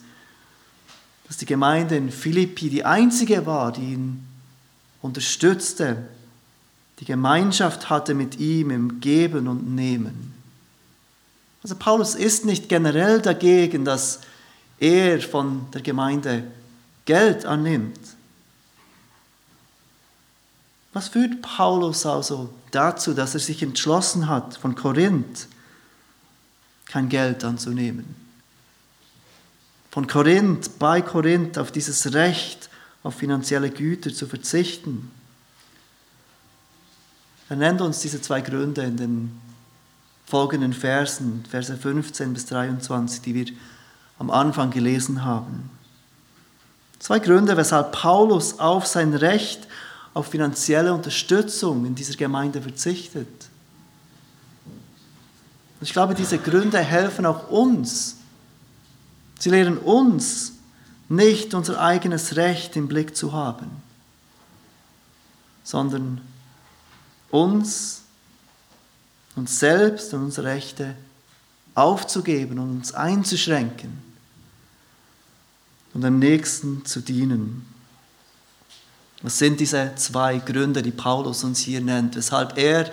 dass 1.28 1.37
die 1.37 1.47
Gemeinde 1.47 1.97
in 1.97 2.11
Philippi 2.11 2.69
die 2.69 2.85
einzige 2.85 3.47
war, 3.47 3.73
die 3.73 3.92
ihn 3.92 4.26
unterstützte, 5.00 6.09
die 6.99 7.04
Gemeinschaft 7.04 7.90
hatte 7.90 8.14
mit 8.14 8.38
ihm 8.38 8.71
im 8.71 9.00
Geben 9.00 9.47
und 9.47 9.75
Nehmen. 9.75 10.33
Also 11.62 11.76
Paulus 11.76 12.14
ist 12.14 12.45
nicht 12.45 12.69
generell 12.69 13.21
dagegen, 13.21 13.85
dass 13.85 14.21
er 14.83 15.21
von 15.21 15.71
der 15.71 15.81
Gemeinde 15.81 16.43
Geld 17.05 17.47
annimmt. 17.47 18.01
Was 20.93 21.09
führt 21.09 21.41
Paulus 21.41 22.05
also 22.05 22.53
dazu, 22.73 23.15
dass 23.15 23.35
er 23.35 23.41
sich 23.41 23.62
entschlossen 23.62 24.29
hat, 24.29 24.57
von 24.57 24.75
Korinth 24.75 25.47
kein 26.87 27.09
Geld 27.09 27.45
anzunehmen? 27.45 28.17
Von 29.93 30.09
Korinth, 30.09 30.79
bei 30.81 31.01
Korinth 31.01 31.59
auf 31.59 31.71
dieses 31.71 32.12
Recht 32.12 32.69
auf 33.05 33.15
finanzielle 33.15 33.71
Güter 33.71 34.12
zu 34.12 34.27
verzichten. 34.27 35.12
Er 37.49 37.57
nennt 37.57 37.81
uns 37.81 38.01
diese 38.01 38.21
zwei 38.21 38.41
Gründe 38.41 38.83
in 38.83 38.97
den 38.97 39.41
folgenden 40.27 40.73
Versen, 40.73 41.45
Verse 41.49 41.77
15 41.77 42.33
bis 42.33 42.47
23, 42.47 43.21
die 43.21 43.35
wir 43.35 43.47
am 44.23 44.31
Anfang 44.31 44.71
gelesen 44.71 45.25
haben. 45.25 45.69
Zwei 47.00 47.19
Gründe, 47.19 47.57
weshalb 47.57 47.91
Paulus 47.91 48.61
auf 48.61 48.87
sein 48.87 49.14
Recht 49.14 49.67
auf 50.14 50.29
finanzielle 50.29 50.95
Unterstützung 50.95 51.85
in 51.85 51.97
dieser 51.97 52.14
Gemeinde 52.14 52.62
verzichtet. 52.62 53.26
Ich 55.81 55.93
glaube, 55.93 56.14
diese 56.14 56.38
Gründe 56.38 56.79
helfen 56.79 57.26
auch 57.26 57.50
uns. 57.50 58.19
Sie 59.41 59.50
lehren 59.50 59.79
uns, 59.79 60.52
nicht 61.09 61.52
unser 61.55 61.81
eigenes 61.81 62.37
Recht 62.37 62.76
im 62.76 62.87
Blick 62.87 63.17
zu 63.17 63.33
haben, 63.33 63.67
sondern 65.64 66.21
uns, 67.33 68.02
uns 69.35 69.59
selbst 69.59 70.14
und 70.14 70.23
unsere 70.23 70.47
Rechte 70.47 70.95
aufzugeben 71.75 72.61
und 72.61 72.71
uns 72.71 72.95
einzuschränken 72.95 74.12
und 75.95 76.03
dem 76.03 76.19
Nächsten 76.19 76.85
zu 76.85 77.01
dienen. 77.01 77.67
Was 79.23 79.39
sind 79.39 79.61
diese 79.61 79.93
zwei 79.97 80.39
Gründe, 80.39 80.83
die 80.83 80.91
Paulus 80.91 81.45
uns 81.45 81.61
hier 81.61 81.81
nennt, 81.81 82.17
weshalb 82.17 82.59
er 82.59 82.91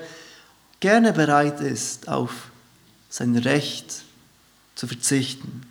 gerne 0.80 1.12
bereit 1.12 1.60
ist, 1.60 2.08
auf 2.08 2.52
sein 3.10 3.36
Recht 3.36 4.04
zu 4.76 4.88
verzichten? 4.88 5.64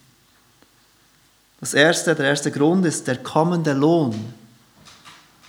Das 1.61 1.75
erste, 1.75 2.14
der 2.14 2.26
erste 2.26 2.50
Grund 2.50 2.85
ist 2.87 3.06
der 3.06 3.18
kommende 3.18 3.73
Lohn. 3.73 4.14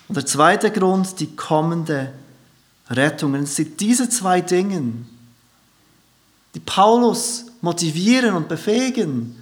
Und 0.08 0.16
der 0.16 0.26
zweite 0.26 0.72
Grund, 0.72 1.20
die 1.20 1.36
kommende 1.36 2.12
Rettung. 2.90 3.36
Es 3.36 3.56
sind 3.56 3.80
diese 3.80 4.10
zwei 4.10 4.42
Dinge, 4.42 4.94
die 6.56 6.60
Paulus 6.60 7.46
motivieren 7.62 8.36
und 8.36 8.48
befähigen, 8.48 9.36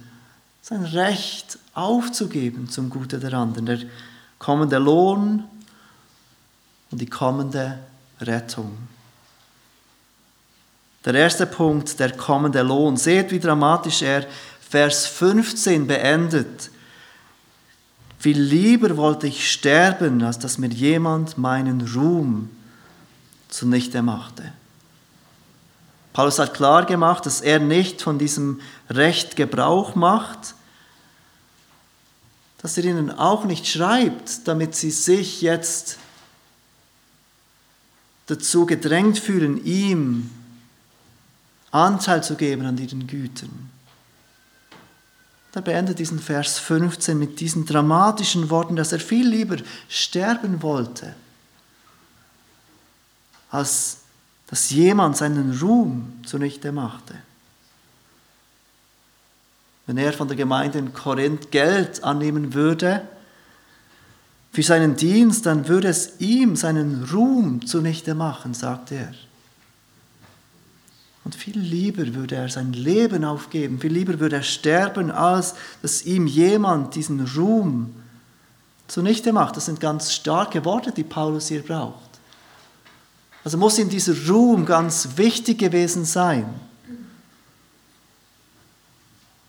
sein 0.60 0.84
Recht 0.84 1.58
aufzugeben 1.78 2.68
zum 2.68 2.90
Gute 2.90 3.18
der 3.18 3.34
anderen. 3.34 3.66
Der 3.66 3.78
kommende 4.38 4.78
Lohn 4.78 5.44
und 6.90 7.00
die 7.00 7.08
kommende 7.08 7.78
Rettung. 8.20 8.76
Der 11.04 11.14
erste 11.14 11.46
Punkt, 11.46 11.98
der 12.00 12.16
kommende 12.16 12.62
Lohn. 12.62 12.96
Seht, 12.96 13.30
wie 13.30 13.38
dramatisch 13.38 14.02
er 14.02 14.26
Vers 14.68 15.06
15 15.06 15.86
beendet. 15.86 16.70
Viel 18.18 18.40
lieber 18.40 18.96
wollte 18.96 19.28
ich 19.28 19.50
sterben, 19.50 20.22
als 20.22 20.38
dass 20.38 20.58
mir 20.58 20.68
jemand 20.68 21.38
meinen 21.38 21.80
Ruhm 21.94 22.50
zunichte 23.48 24.02
machte. 24.02 24.52
Paulus 26.12 26.40
hat 26.40 26.52
klar 26.52 26.84
gemacht, 26.84 27.24
dass 27.26 27.40
er 27.40 27.60
nicht 27.60 28.02
von 28.02 28.18
diesem 28.18 28.60
Recht 28.90 29.36
Gebrauch 29.36 29.94
macht, 29.94 30.54
dass 32.60 32.76
er 32.76 32.84
ihnen 32.84 33.10
auch 33.10 33.44
nicht 33.44 33.66
schreibt, 33.66 34.46
damit 34.46 34.74
sie 34.74 34.90
sich 34.90 35.40
jetzt 35.42 35.98
dazu 38.26 38.66
gedrängt 38.66 39.18
fühlen, 39.18 39.64
ihm 39.64 40.30
Anteil 41.70 42.22
zu 42.22 42.34
geben 42.34 42.66
an 42.66 42.78
ihren 42.78 43.06
Gütern. 43.06 43.70
Er 45.54 45.62
beendet 45.62 45.98
diesen 45.98 46.20
Vers 46.20 46.60
15 46.60 47.18
mit 47.18 47.40
diesen 47.40 47.66
dramatischen 47.66 48.48
Worten, 48.48 48.76
dass 48.76 48.92
er 48.92 49.00
viel 49.00 49.26
lieber 49.26 49.56
sterben 49.88 50.62
wollte, 50.62 51.16
als 53.50 53.98
dass 54.46 54.70
jemand 54.70 55.16
seinen 55.16 55.58
Ruhm 55.58 56.20
zunichte 56.24 56.70
machte. 56.70 57.14
Wenn 59.88 59.96
er 59.96 60.12
von 60.12 60.28
der 60.28 60.36
Gemeinde 60.36 60.78
in 60.78 60.92
Korinth 60.92 61.50
Geld 61.50 62.04
annehmen 62.04 62.52
würde 62.52 63.08
für 64.52 64.62
seinen 64.62 64.96
Dienst, 64.96 65.46
dann 65.46 65.66
würde 65.66 65.88
es 65.88 66.20
ihm 66.20 66.56
seinen 66.56 67.08
Ruhm 67.10 67.64
zunichte 67.64 68.14
machen, 68.14 68.52
sagt 68.52 68.92
er. 68.92 69.14
Und 71.24 71.34
viel 71.34 71.58
lieber 71.58 72.14
würde 72.14 72.36
er 72.36 72.50
sein 72.50 72.74
Leben 72.74 73.24
aufgeben, 73.24 73.80
viel 73.80 73.94
lieber 73.94 74.20
würde 74.20 74.36
er 74.36 74.42
sterben, 74.42 75.10
als 75.10 75.54
dass 75.80 76.02
ihm 76.02 76.26
jemand 76.26 76.94
diesen 76.94 77.24
Ruhm 77.24 77.94
zunichte 78.88 79.32
macht. 79.32 79.56
Das 79.56 79.64
sind 79.64 79.80
ganz 79.80 80.12
starke 80.12 80.66
Worte, 80.66 80.92
die 80.92 81.02
Paulus 81.02 81.48
hier 81.48 81.62
braucht. 81.62 82.10
Also 83.42 83.56
muss 83.56 83.78
ihm 83.78 83.88
dieser 83.88 84.12
Ruhm 84.28 84.66
ganz 84.66 85.16
wichtig 85.16 85.58
gewesen 85.58 86.04
sein. 86.04 86.67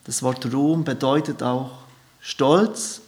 Das 0.04 0.22
Wort 0.22 0.52
Ruhm 0.52 0.84
bedeutet 0.84 1.42
auch 1.42 1.72
Stolz 2.20 3.00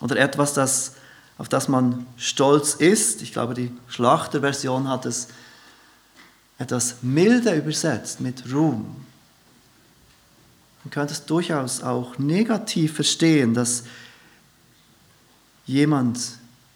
oder 0.00 0.16
etwas, 0.16 0.54
das, 0.54 0.94
auf 1.36 1.48
das 1.48 1.68
man 1.68 2.06
stolz 2.16 2.74
ist. 2.74 3.22
Ich 3.22 3.32
glaube, 3.32 3.54
die 3.54 3.72
Schlachterversion 3.88 4.88
hat 4.88 5.06
es 5.06 5.28
etwas 6.58 6.96
milde 7.02 7.54
übersetzt 7.54 8.20
mit 8.20 8.52
Ruhm. 8.52 8.96
Man 10.84 10.90
könnte 10.90 11.12
es 11.12 11.24
durchaus 11.24 11.82
auch 11.82 12.18
negativ 12.18 12.94
verstehen, 12.94 13.54
dass 13.54 13.84
jemand 15.66 16.18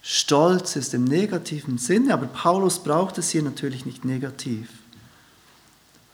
stolz 0.02 0.76
ist 0.76 0.94
im 0.94 1.04
negativen 1.04 1.78
Sinne, 1.78 2.12
aber 2.12 2.26
Paulus 2.26 2.82
braucht 2.82 3.18
es 3.18 3.30
hier 3.30 3.42
natürlich 3.42 3.86
nicht 3.86 4.04
negativ. 4.04 4.68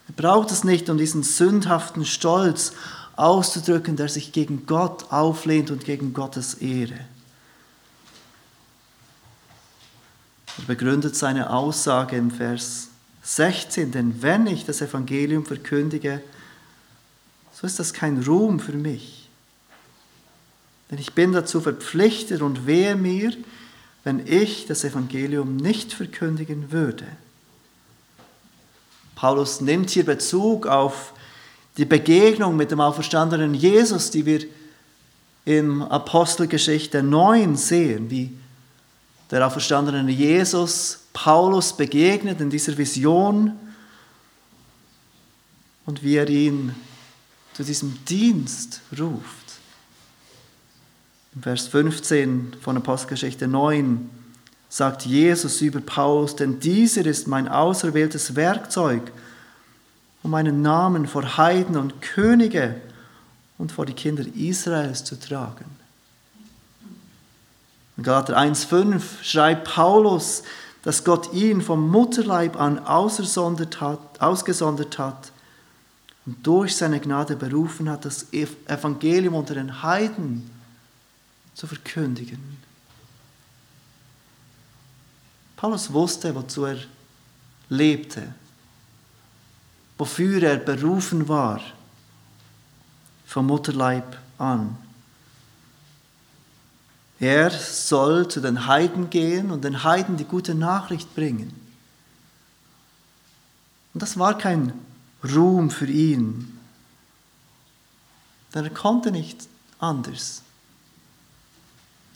Er 0.09 0.15
braucht 0.15 0.51
es 0.51 0.65
nicht, 0.65 0.89
um 0.91 0.99
diesen 0.99 1.23
sündhaften 1.23 2.05
Stolz 2.05 2.73
auszudrücken, 3.17 3.97
der 3.97 4.09
sich 4.09 4.33
gegen 4.33 4.67
Gott 4.67 5.11
auflehnt 5.13 5.71
und 5.71 5.85
gegen 5.85 6.15
Gottes 6.15 6.55
Ehre. 6.55 6.99
Er 10.59 10.65
begründet 10.67 11.15
seine 11.15 11.51
Aussage 11.51 12.17
im 12.17 12.31
Vers 12.31 12.89
16, 13.23 13.93
denn 13.93 14.23
wenn 14.23 14.47
ich 14.47 14.65
das 14.65 14.81
Evangelium 14.81 15.45
verkündige, 15.45 16.23
so 17.53 17.67
ist 17.67 17.79
das 17.79 17.93
kein 17.93 18.23
Ruhm 18.23 18.61
für 18.61 18.73
mich. 18.73 19.29
Denn 20.91 20.99
ich 20.99 21.13
bin 21.13 21.33
dazu 21.33 21.61
verpflichtet 21.61 22.41
und 22.41 22.67
wehe 22.67 22.97
mir, 22.97 23.33
wenn 24.05 24.27
ich 24.27 24.67
das 24.67 24.85
Evangelium 24.85 25.57
nicht 25.57 25.93
verkündigen 25.93 26.73
würde. 26.73 27.07
Paulus 29.19 29.61
nimmt 29.61 29.91
hier 29.91 30.05
Bezug 30.05 30.69
auf 30.69 31.13
die 31.77 31.85
Begegnung 31.85 32.55
mit 32.55 32.71
dem 32.71 32.81
auferstandenen 32.81 33.53
Jesus, 33.53 34.13
die 34.13 34.25
wir 34.25 34.43
in 35.45 35.83
Apostelgeschichte 35.83 37.03
9 37.03 37.57
sehen, 37.57 38.11
wie 38.11 38.33
der 39.33 39.45
auferstandene 39.45 40.09
Jesus 40.13 41.01
Paulus 41.13 41.77
begegnet 41.77 42.41
in 42.41 42.49
dieser 42.49 42.79
Vision 42.79 43.59
und 45.85 46.05
wie 46.05 46.15
er 46.15 46.29
ihn 46.29 46.77
zu 47.55 47.65
diesem 47.65 47.99
Dienst 48.05 48.83
ruft. 48.97 49.59
Im 51.35 51.43
Vers 51.43 51.67
15 51.67 52.55
von 52.61 52.77
Apostelgeschichte 52.77 53.49
9 53.49 54.18
sagt 54.69 55.07
Jesus 55.07 55.61
über 55.61 55.81
Paulus, 55.81 56.37
denn 56.37 56.61
dieser 56.61 57.07
ist 57.07 57.27
mein 57.27 57.49
auserwähltes 57.49 58.37
Werkzeug, 58.37 59.13
um 60.23 60.31
meinen 60.31 60.63
Namen 60.63 61.07
vor 61.07 61.37
Heiden 61.37 61.77
und 61.77 62.03
Könige 62.03 62.81
und 63.57 63.73
vor 63.73 63.87
die 63.87 63.95
Kinder 63.95 64.25
Israels 64.37 65.05
zu 65.05 65.19
tragen. 65.19 65.65
In 67.97 68.05
Galater 68.05 68.39
1,5 68.39 69.01
schreibt 69.23 69.65
Paulus, 69.65 70.43
dass 70.83 71.03
Gott 71.03 71.33
ihn 71.33 71.61
vom 71.61 71.91
Mutterleib 71.91 72.59
an 72.59 72.79
hat, 72.79 74.21
ausgesondert 74.21 74.99
hat 74.99 75.33
und 76.25 76.47
durch 76.47 76.77
seine 76.77 77.01
Gnade 77.01 77.37
berufen 77.37 77.91
hat, 77.91 78.05
das 78.05 78.33
Evangelium 78.33 79.35
unter 79.35 79.55
den 79.55 79.83
Heiden 79.83 80.49
zu 81.55 81.67
verkündigen. 81.67 82.68
Paulus 85.59 85.93
wusste, 85.93 86.33
wozu 86.37 86.67
er 86.67 86.79
lebte, 87.69 88.33
wofür 89.99 90.41
er 90.41 90.57
berufen 90.57 91.27
war, 91.27 91.61
vom 93.27 93.47
Mutterleib 93.47 94.17
an. 94.39 94.79
Er 97.19 97.51
soll 97.51 98.29
zu 98.29 98.41
den 98.41 98.69
Heiden 98.69 99.11
gehen 99.11 99.51
und 99.51 99.65
den 99.65 99.83
Heiden 99.83 100.17
die 100.17 100.25
gute 100.25 100.55
Nachricht 100.55 101.13
bringen. 101.17 101.53
Und 103.93 104.01
das 104.01 104.17
war 104.17 104.39
kein 104.39 104.73
Ruhm 105.25 105.73
für 105.73 105.89
ihn, 105.89 106.57
denn 108.55 108.63
er 108.63 108.71
konnte 108.71 109.11
nicht 109.11 109.49
anders. 109.81 110.43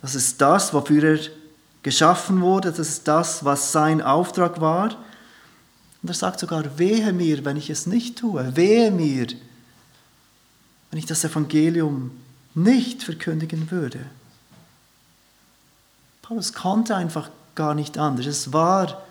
Das 0.00 0.14
ist 0.14 0.40
das, 0.40 0.72
wofür 0.72 1.02
er 1.02 1.41
geschaffen 1.83 2.40
wurde, 2.40 2.71
das 2.71 2.79
ist 2.79 3.09
das, 3.09 3.45
was 3.45 3.73
sein 3.73 4.01
Auftrag 4.03 4.61
war. 4.61 4.97
Und 6.03 6.09
er 6.09 6.14
sagt 6.14 6.40
sogar, 6.40 6.79
wehe 6.79 7.12
mir, 7.12 7.45
wenn 7.45 7.57
ich 7.57 7.71
es 7.71 7.87
nicht 7.87 8.18
tue, 8.18 8.57
wehe 8.57 8.90
mir, 8.90 9.27
wenn 10.90 10.99
ich 10.99 11.07
das 11.07 11.25
Evangelium 11.25 12.11
nicht 12.55 13.03
verkündigen 13.03 13.71
würde. 13.71 14.01
Paulus 16.23 16.53
konnte 16.53 16.97
einfach 16.97 17.31
gar 17.55 17.75
nicht 17.75 17.99
anders. 17.99 18.27
Es 18.27 18.53
war 18.53 19.03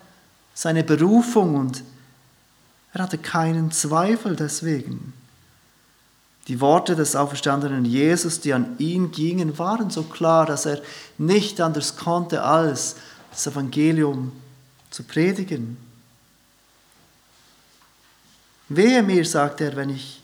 seine 0.53 0.83
Berufung 0.83 1.55
und 1.55 1.83
er 2.93 3.03
hatte 3.03 3.17
keinen 3.17 3.71
Zweifel 3.71 4.35
deswegen. 4.35 5.13
Die 6.47 6.59
Worte 6.59 6.95
des 6.95 7.15
auferstandenen 7.15 7.85
Jesus, 7.85 8.39
die 8.41 8.53
an 8.53 8.75
ihn 8.79 9.11
gingen, 9.11 9.57
waren 9.59 9.89
so 9.89 10.03
klar, 10.03 10.45
dass 10.45 10.65
er 10.65 10.81
nicht 11.17 11.61
anders 11.61 11.97
konnte, 11.97 12.43
als 12.43 12.95
das 13.29 13.47
Evangelium 13.47 14.31
zu 14.89 15.03
predigen. 15.03 15.77
Wehe 18.69 19.03
mir, 19.03 19.25
sagt 19.25 19.61
er, 19.61 19.75
wenn 19.75 19.89
ich 19.89 20.21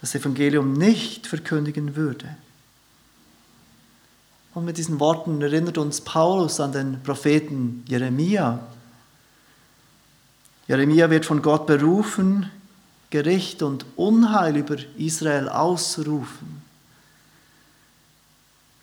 das 0.00 0.14
Evangelium 0.14 0.72
nicht 0.72 1.26
verkündigen 1.26 1.94
würde. 1.94 2.36
Und 4.54 4.64
mit 4.64 4.76
diesen 4.76 5.00
Worten 5.00 5.40
erinnert 5.40 5.78
uns 5.78 6.00
Paulus 6.00 6.60
an 6.60 6.72
den 6.72 7.02
Propheten 7.02 7.84
Jeremia. 7.86 8.60
Jeremia 10.66 11.08
wird 11.08 11.24
von 11.24 11.40
Gott 11.40 11.66
berufen, 11.66 12.50
Gericht 13.12 13.62
und 13.62 13.84
Unheil 13.94 14.56
über 14.56 14.76
Israel 14.96 15.48
auszurufen. 15.48 16.62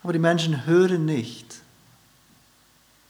Aber 0.03 0.13
die 0.13 0.19
Menschen 0.19 0.65
hören 0.65 1.05
nicht. 1.05 1.55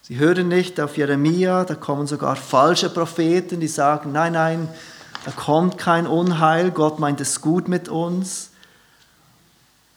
Sie 0.01 0.17
hören 0.17 0.47
nicht 0.47 0.79
auf 0.79 0.97
Jeremia, 0.97 1.65
da 1.65 1.75
kommen 1.75 2.08
sogar 2.08 2.36
falsche 2.38 2.89
Propheten, 2.89 3.60
die 3.60 3.67
sagen, 3.67 4.13
nein, 4.13 4.34
nein, 4.34 4.69
da 5.25 5.32
kommt 5.32 5.77
kein 5.77 6.08
Unheil, 6.08 6.71
Gott 6.71 6.99
meint 6.99 7.19
es 7.19 7.41
gut 7.41 7.67
mit 7.67 7.89
uns. 7.89 8.49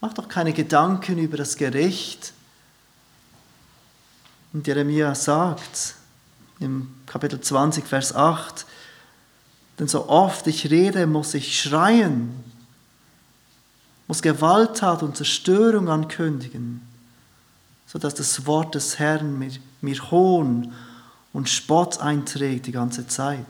Mach 0.01 0.13
doch 0.13 0.29
keine 0.29 0.53
Gedanken 0.53 1.19
über 1.19 1.37
das 1.37 1.57
Gericht. 1.57 2.33
Und 4.53 4.67
Jeremia 4.67 5.15
sagt 5.15 5.95
im 6.59 6.93
Kapitel 7.07 7.41
20, 7.41 7.87
Vers 7.87 8.13
8, 8.13 8.67
denn 9.79 9.89
so 9.89 10.09
oft 10.09 10.47
ich 10.47 10.71
rede, 10.71 11.07
muss 11.07 11.35
ich 11.35 11.61
schreien, 11.61 12.33
muss 14.07 14.23
Gewalttat 14.23 15.03
und 15.03 15.17
Zerstörung 15.17 15.89
ankündigen 15.89 16.83
sodass 17.93 18.15
das 18.15 18.47
Wort 18.47 18.75
des 18.75 18.99
Herrn 18.99 19.39
mir, 19.39 19.51
mir 19.83 20.11
Hohn 20.11 20.73
und 21.35 21.51
Spott 21.51 22.01
einträgt 22.01 22.67
die 22.67 22.73
ganze 22.73 23.07
Zeit. 23.07 23.45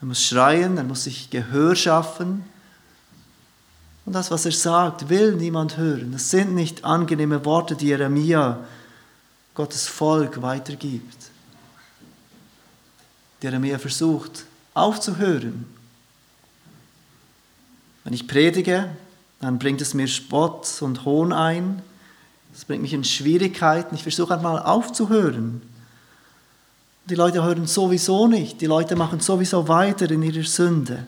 Er 0.00 0.06
muss 0.06 0.22
schreien, 0.22 0.78
er 0.78 0.84
muss 0.84 1.04
sich 1.04 1.30
Gehör 1.30 1.74
schaffen. 1.74 2.44
Und 4.06 4.12
das, 4.12 4.30
was 4.30 4.44
er 4.44 4.52
sagt, 4.52 5.08
will 5.08 5.34
niemand 5.34 5.76
hören. 5.76 6.12
Das 6.12 6.30
sind 6.30 6.54
nicht 6.54 6.84
angenehme 6.84 7.44
Worte, 7.44 7.74
die 7.74 7.86
Jeremia 7.86 8.60
Gottes 9.54 9.88
Volk 9.88 10.40
weitergibt. 10.40 11.23
Jeremia 13.44 13.78
versucht 13.78 14.46
aufzuhören. 14.72 15.66
Wenn 18.02 18.14
ich 18.14 18.26
predige, 18.26 18.88
dann 19.40 19.58
bringt 19.58 19.82
es 19.82 19.92
mir 19.92 20.08
Spott 20.08 20.80
und 20.80 21.04
Hohn 21.04 21.30
ein. 21.30 21.82
Das 22.54 22.64
bringt 22.64 22.80
mich 22.80 22.94
in 22.94 23.04
Schwierigkeiten. 23.04 23.94
Ich 23.94 24.02
versuche 24.02 24.34
einmal 24.34 24.62
aufzuhören. 24.62 25.60
Die 27.04 27.16
Leute 27.16 27.44
hören 27.44 27.66
sowieso 27.66 28.26
nicht. 28.28 28.62
Die 28.62 28.66
Leute 28.66 28.96
machen 28.96 29.20
sowieso 29.20 29.68
weiter 29.68 30.10
in 30.10 30.22
ihrer 30.22 30.44
Sünde. 30.44 31.06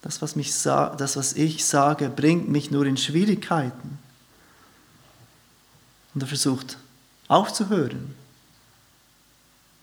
Das, 0.00 0.22
was, 0.22 0.34
mich, 0.34 0.50
das, 0.62 1.16
was 1.16 1.34
ich 1.34 1.62
sage, 1.62 2.08
bringt 2.08 2.48
mich 2.48 2.70
nur 2.70 2.86
in 2.86 2.96
Schwierigkeiten. 2.96 3.98
Und 6.14 6.22
er 6.22 6.26
versucht 6.26 6.78
aufzuhören. 7.28 8.14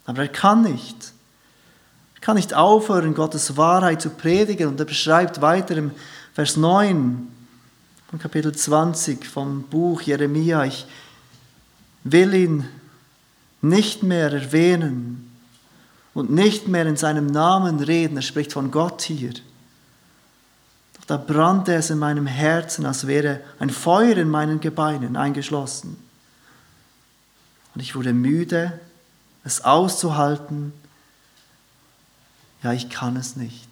Aber 0.06 0.24
er 0.24 0.28
kann 0.28 0.64
nicht 0.64 1.14
kann 2.24 2.38
nicht 2.38 2.54
aufhören, 2.54 3.16
Gottes 3.16 3.58
Wahrheit 3.58 4.02
zu 4.02 4.10
predigen. 4.10 4.70
Und 4.70 4.80
er 4.80 4.86
beschreibt 4.86 5.42
weiter 5.42 5.76
im 5.76 5.92
Vers 6.34 6.56
9 6.56 7.28
von 8.10 8.20
Kapitel 8.20 8.56
20 8.56 9.26
vom 9.26 9.64
Buch 9.64 10.02
Jeremia, 10.02 10.64
ich 10.64 10.88
will 12.06 12.34
ihn 12.34 12.66
nicht 13.62 14.04
mehr 14.04 14.32
erwähnen 14.32 15.30
und 16.14 16.32
nicht 16.32 16.70
mehr 16.70 16.86
in 16.86 16.96
seinem 16.96 17.28
Namen 17.28 17.82
reden. 17.82 18.16
Er 18.16 18.22
spricht 18.22 18.54
von 18.54 18.72
Gott 18.72 19.02
hier. 19.02 19.34
Doch 20.94 21.06
da 21.06 21.18
brannte 21.18 21.74
es 21.74 21.90
in 21.90 22.00
meinem 22.00 22.26
Herzen, 22.28 22.86
als 22.86 23.06
wäre 23.06 23.42
ein 23.60 23.70
Feuer 23.70 24.16
in 24.16 24.30
meinen 24.30 24.62
Gebeinen 24.62 25.18
eingeschlossen. 25.18 25.98
Und 27.76 27.82
ich 27.82 27.96
wurde 27.96 28.14
müde, 28.14 28.80
es 29.44 29.64
auszuhalten 29.64 30.74
ja, 32.64 32.72
ich 32.72 32.90
kann 32.90 33.18
es 33.18 33.36
nicht. 33.36 33.68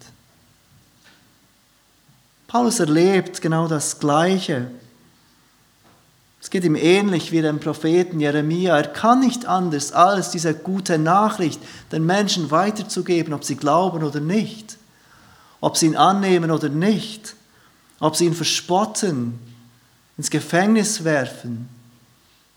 Paulus 2.46 2.78
erlebt 2.78 3.40
genau 3.40 3.66
das 3.66 3.98
Gleiche. 3.98 4.70
Es 6.40 6.50
geht 6.50 6.64
ihm 6.64 6.76
ähnlich 6.76 7.32
wie 7.32 7.40
dem 7.40 7.58
Propheten 7.58 8.20
Jeremia. 8.20 8.76
Er 8.76 8.88
kann 8.88 9.20
nicht 9.20 9.46
anders, 9.46 9.92
als 9.92 10.30
diese 10.30 10.52
gute 10.52 10.98
Nachricht 10.98 11.60
den 11.90 12.04
Menschen 12.04 12.50
weiterzugeben, 12.50 13.32
ob 13.32 13.44
sie 13.44 13.56
glauben 13.56 14.02
oder 14.02 14.20
nicht, 14.20 14.76
ob 15.60 15.78
sie 15.78 15.86
ihn 15.86 15.96
annehmen 15.96 16.50
oder 16.50 16.68
nicht, 16.68 17.34
ob 18.00 18.16
sie 18.16 18.26
ihn 18.26 18.34
verspotten, 18.34 19.38
ins 20.18 20.28
Gefängnis 20.28 21.04
werfen 21.04 21.70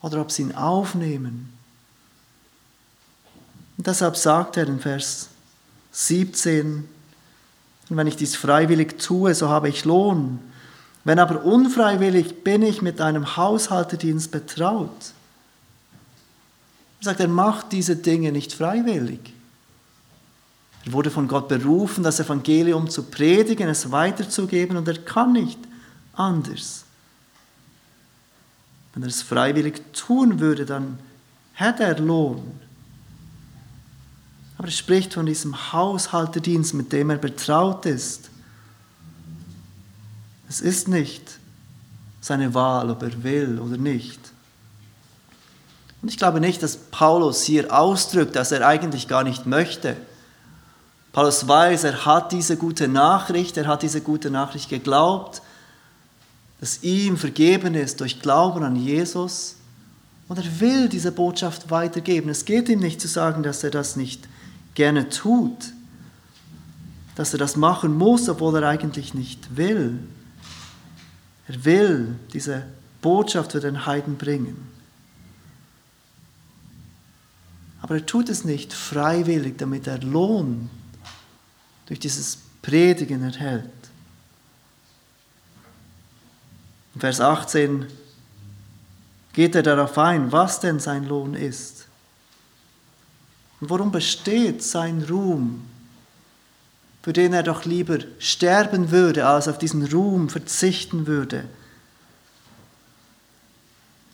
oder 0.01 0.19
ob 0.19 0.31
sie 0.31 0.41
ihn 0.41 0.55
aufnehmen. 0.55 1.54
Und 3.77 3.87
deshalb 3.87 4.15
sagt 4.15 4.57
er 4.57 4.67
in 4.67 4.79
Vers 4.79 5.29
17. 5.91 6.87
Und 7.89 7.97
wenn 7.97 8.07
ich 8.07 8.15
dies 8.15 8.35
freiwillig 8.35 8.97
tue, 8.99 9.33
so 9.33 9.49
habe 9.49 9.69
ich 9.69 9.85
Lohn. 9.85 10.39
Wenn 11.03 11.19
aber 11.19 11.43
unfreiwillig 11.43 12.43
bin 12.43 12.63
ich 12.63 12.81
mit 12.81 12.99
einem 12.99 13.37
Haushalterdienst 13.37 14.31
betraut. 14.31 15.13
Er 16.99 17.05
sagt, 17.05 17.19
er 17.19 17.27
macht 17.27 17.71
diese 17.71 17.95
Dinge 17.95 18.31
nicht 18.31 18.53
freiwillig. 18.53 19.19
Er 20.85 20.93
wurde 20.93 21.11
von 21.11 21.27
Gott 21.27 21.47
berufen, 21.47 22.03
das 22.03 22.19
Evangelium 22.19 22.89
zu 22.89 23.03
predigen, 23.03 23.69
es 23.69 23.91
weiterzugeben 23.91 24.77
und 24.77 24.87
er 24.87 24.97
kann 24.97 25.33
nicht 25.33 25.59
anders. 26.13 26.85
Wenn 28.93 29.03
er 29.03 29.09
es 29.09 29.21
freiwillig 29.21 29.81
tun 29.93 30.39
würde, 30.39 30.65
dann 30.65 30.99
hätte 31.53 31.83
er 31.83 31.99
Lohn. 31.99 32.59
Aber 34.57 34.67
er 34.67 34.73
spricht 34.73 35.13
von 35.13 35.25
diesem 35.25 35.73
Haushalterdienst, 35.73 36.73
mit 36.73 36.91
dem 36.93 37.09
er 37.09 37.17
betraut 37.17 37.85
ist. 37.85 38.29
Es 40.47 40.61
ist 40.61 40.87
nicht 40.87 41.39
seine 42.21 42.53
Wahl, 42.53 42.89
ob 42.89 43.03
er 43.03 43.23
will 43.23 43.59
oder 43.59 43.77
nicht. 43.77 44.19
Und 46.01 46.09
ich 46.09 46.17
glaube 46.17 46.39
nicht, 46.39 46.61
dass 46.61 46.77
Paulus 46.77 47.43
hier 47.43 47.73
ausdrückt, 47.73 48.35
dass 48.35 48.51
er 48.51 48.65
eigentlich 48.65 49.07
gar 49.07 49.23
nicht 49.23 49.45
möchte. 49.45 49.97
Paulus 51.11 51.47
weiß, 51.47 51.83
er 51.85 52.05
hat 52.05 52.31
diese 52.31 52.57
gute 52.57 52.87
Nachricht, 52.87 53.57
er 53.57 53.67
hat 53.67 53.81
diese 53.81 54.01
gute 54.01 54.29
Nachricht 54.29 54.69
geglaubt, 54.69 55.41
dass 56.59 56.83
ihm 56.83 57.17
vergeben 57.17 57.73
ist 57.73 58.01
durch 58.01 58.21
Glauben 58.21 58.63
an 58.63 58.75
Jesus. 58.75 59.55
Und 60.27 60.37
er 60.37 60.59
will 60.59 60.89
diese 60.89 61.11
Botschaft 61.11 61.69
weitergeben. 61.71 62.29
Es 62.29 62.45
geht 62.45 62.69
ihm 62.69 62.79
nicht 62.79 63.01
zu 63.01 63.07
sagen, 63.07 63.43
dass 63.43 63.63
er 63.63 63.71
das 63.71 63.95
nicht 63.95 64.27
gerne 64.75 65.09
tut, 65.09 65.73
dass 67.15 67.33
er 67.33 67.39
das 67.39 67.55
machen 67.55 67.97
muss, 67.97 68.29
obwohl 68.29 68.55
er 68.57 68.69
eigentlich 68.69 69.13
nicht 69.13 69.57
will. 69.57 69.99
Er 71.47 71.65
will 71.65 72.15
diese 72.33 72.65
Botschaft 73.01 73.53
für 73.53 73.59
den 73.59 73.85
Heiden 73.85 74.17
bringen. 74.17 74.69
Aber 77.81 77.95
er 77.95 78.05
tut 78.05 78.29
es 78.29 78.43
nicht 78.43 78.73
freiwillig, 78.73 79.57
damit 79.57 79.87
er 79.87 79.99
Lohn 79.99 80.69
durch 81.85 81.99
dieses 81.99 82.39
Predigen 82.61 83.23
erhält. 83.23 83.69
In 86.95 87.01
Vers 87.01 87.21
18 87.21 87.85
geht 89.33 89.53
er 89.53 89.63
darauf 89.63 89.97
ein, 89.97 90.31
was 90.31 90.61
denn 90.61 90.79
sein 90.79 91.05
Lohn 91.05 91.35
ist. 91.35 91.74
Und 93.61 93.69
worum 93.69 93.91
besteht 93.91 94.63
sein 94.63 95.05
Ruhm, 95.09 95.65
für 97.01 97.13
den 97.13 97.33
er 97.33 97.43
doch 97.43 97.65
lieber 97.65 97.99
sterben 98.19 98.91
würde, 98.91 99.27
als 99.27 99.47
auf 99.47 99.57
diesen 99.57 99.85
Ruhm 99.85 100.29
verzichten 100.29 101.07
würde? 101.07 101.45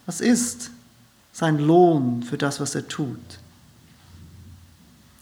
Was 0.06 0.20
ist 0.20 0.70
sein 1.32 1.58
Lohn 1.58 2.22
für 2.22 2.38
das, 2.38 2.60
was 2.60 2.74
er 2.74 2.86
tut? 2.86 3.18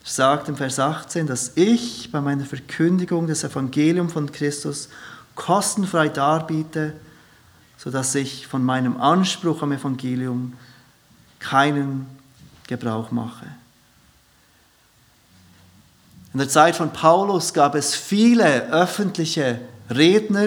Er 0.05 0.11
sagt 0.11 0.49
im 0.49 0.57
Vers 0.57 0.79
18, 0.79 1.27
dass 1.27 1.53
ich 1.55 2.11
bei 2.11 2.21
meiner 2.21 2.45
Verkündigung 2.45 3.27
des 3.27 3.45
Evangeliums 3.45 4.13
von 4.13 4.33
Christus 4.33 4.89
kostenfrei 5.37 6.09
darbiete, 6.09 6.95
sodass 7.79 8.15
ich 8.15 8.47
von 8.47 8.65
meinem 8.65 9.01
Anspruch 9.01 9.63
am 9.63 9.73
Evangelium 9.73 10.55
keinen 11.39 12.07
Gebrauch 12.67 13.11
mache. 13.11 13.47
In 16.33 16.39
der 16.39 16.49
Zeit 16.49 16.77
von 16.77 16.93
Paulus 16.93 17.53
gab 17.53 17.75
es 17.75 17.95
viele 17.95 18.71
öffentliche 18.71 19.61
Redner. 19.91 20.47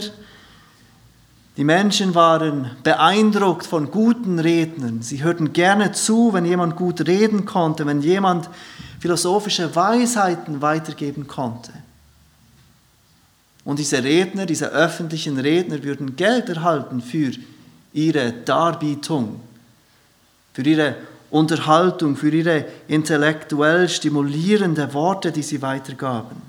Die 1.57 1.65
Menschen 1.65 2.15
waren 2.15 2.71
beeindruckt 2.83 3.65
von 3.65 3.91
guten 3.91 4.39
Rednern. 4.39 5.01
Sie 5.01 5.23
hörten 5.23 5.51
gerne 5.51 5.91
zu, 5.91 6.33
wenn 6.33 6.45
jemand 6.45 6.77
gut 6.77 7.05
reden 7.05 7.45
konnte, 7.45 7.85
wenn 7.85 8.01
jemand 8.01 8.49
philosophische 8.99 9.75
Weisheiten 9.75 10.61
weitergeben 10.61 11.27
konnte. 11.27 11.73
Und 13.65 13.79
diese 13.79 14.03
Redner, 14.03 14.45
diese 14.45 14.69
öffentlichen 14.69 15.37
Redner 15.37 15.83
würden 15.83 16.15
Geld 16.15 16.49
erhalten 16.49 17.01
für 17.01 17.31
ihre 17.91 18.31
Darbietung, 18.31 19.41
für 20.53 20.63
ihre 20.63 20.95
Unterhaltung, 21.33 22.15
für 22.15 22.29
ihre 22.29 22.65
intellektuell 22.87 23.89
stimulierende 23.89 24.93
Worte, 24.93 25.31
die 25.31 25.41
sie 25.41 25.63
weitergaben. 25.63 26.41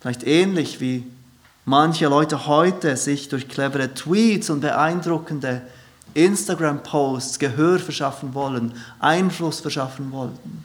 Vielleicht 0.00 0.26
ähnlich 0.26 0.80
wie 0.80 1.04
manche 1.64 2.08
Leute 2.08 2.48
heute 2.48 2.96
sich 2.96 3.28
durch 3.28 3.48
clevere 3.48 3.94
Tweets 3.94 4.50
und 4.50 4.60
beeindruckende 4.60 5.62
Instagram-Posts 6.14 7.38
Gehör 7.38 7.78
verschaffen 7.78 8.34
wollen, 8.34 8.74
Einfluss 8.98 9.60
verschaffen 9.60 10.10
wollten. 10.10 10.64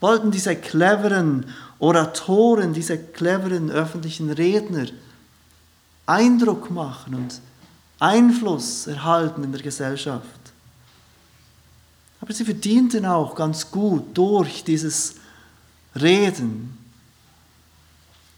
Wollten 0.00 0.32
diese 0.32 0.56
cleveren 0.56 1.46
Oratoren, 1.78 2.72
diese 2.72 2.98
cleveren 2.98 3.70
öffentlichen 3.70 4.30
Redner 4.30 4.86
Eindruck 6.06 6.68
machen 6.68 7.14
und 7.14 7.40
Einfluss 8.00 8.88
erhalten 8.88 9.44
in 9.44 9.52
der 9.52 9.62
Gesellschaft. 9.62 10.39
Aber 12.20 12.32
sie 12.32 12.44
verdienten 12.44 13.06
auch 13.06 13.34
ganz 13.34 13.70
gut 13.70 14.16
durch 14.16 14.62
dieses 14.64 15.14
Reden, 16.00 16.76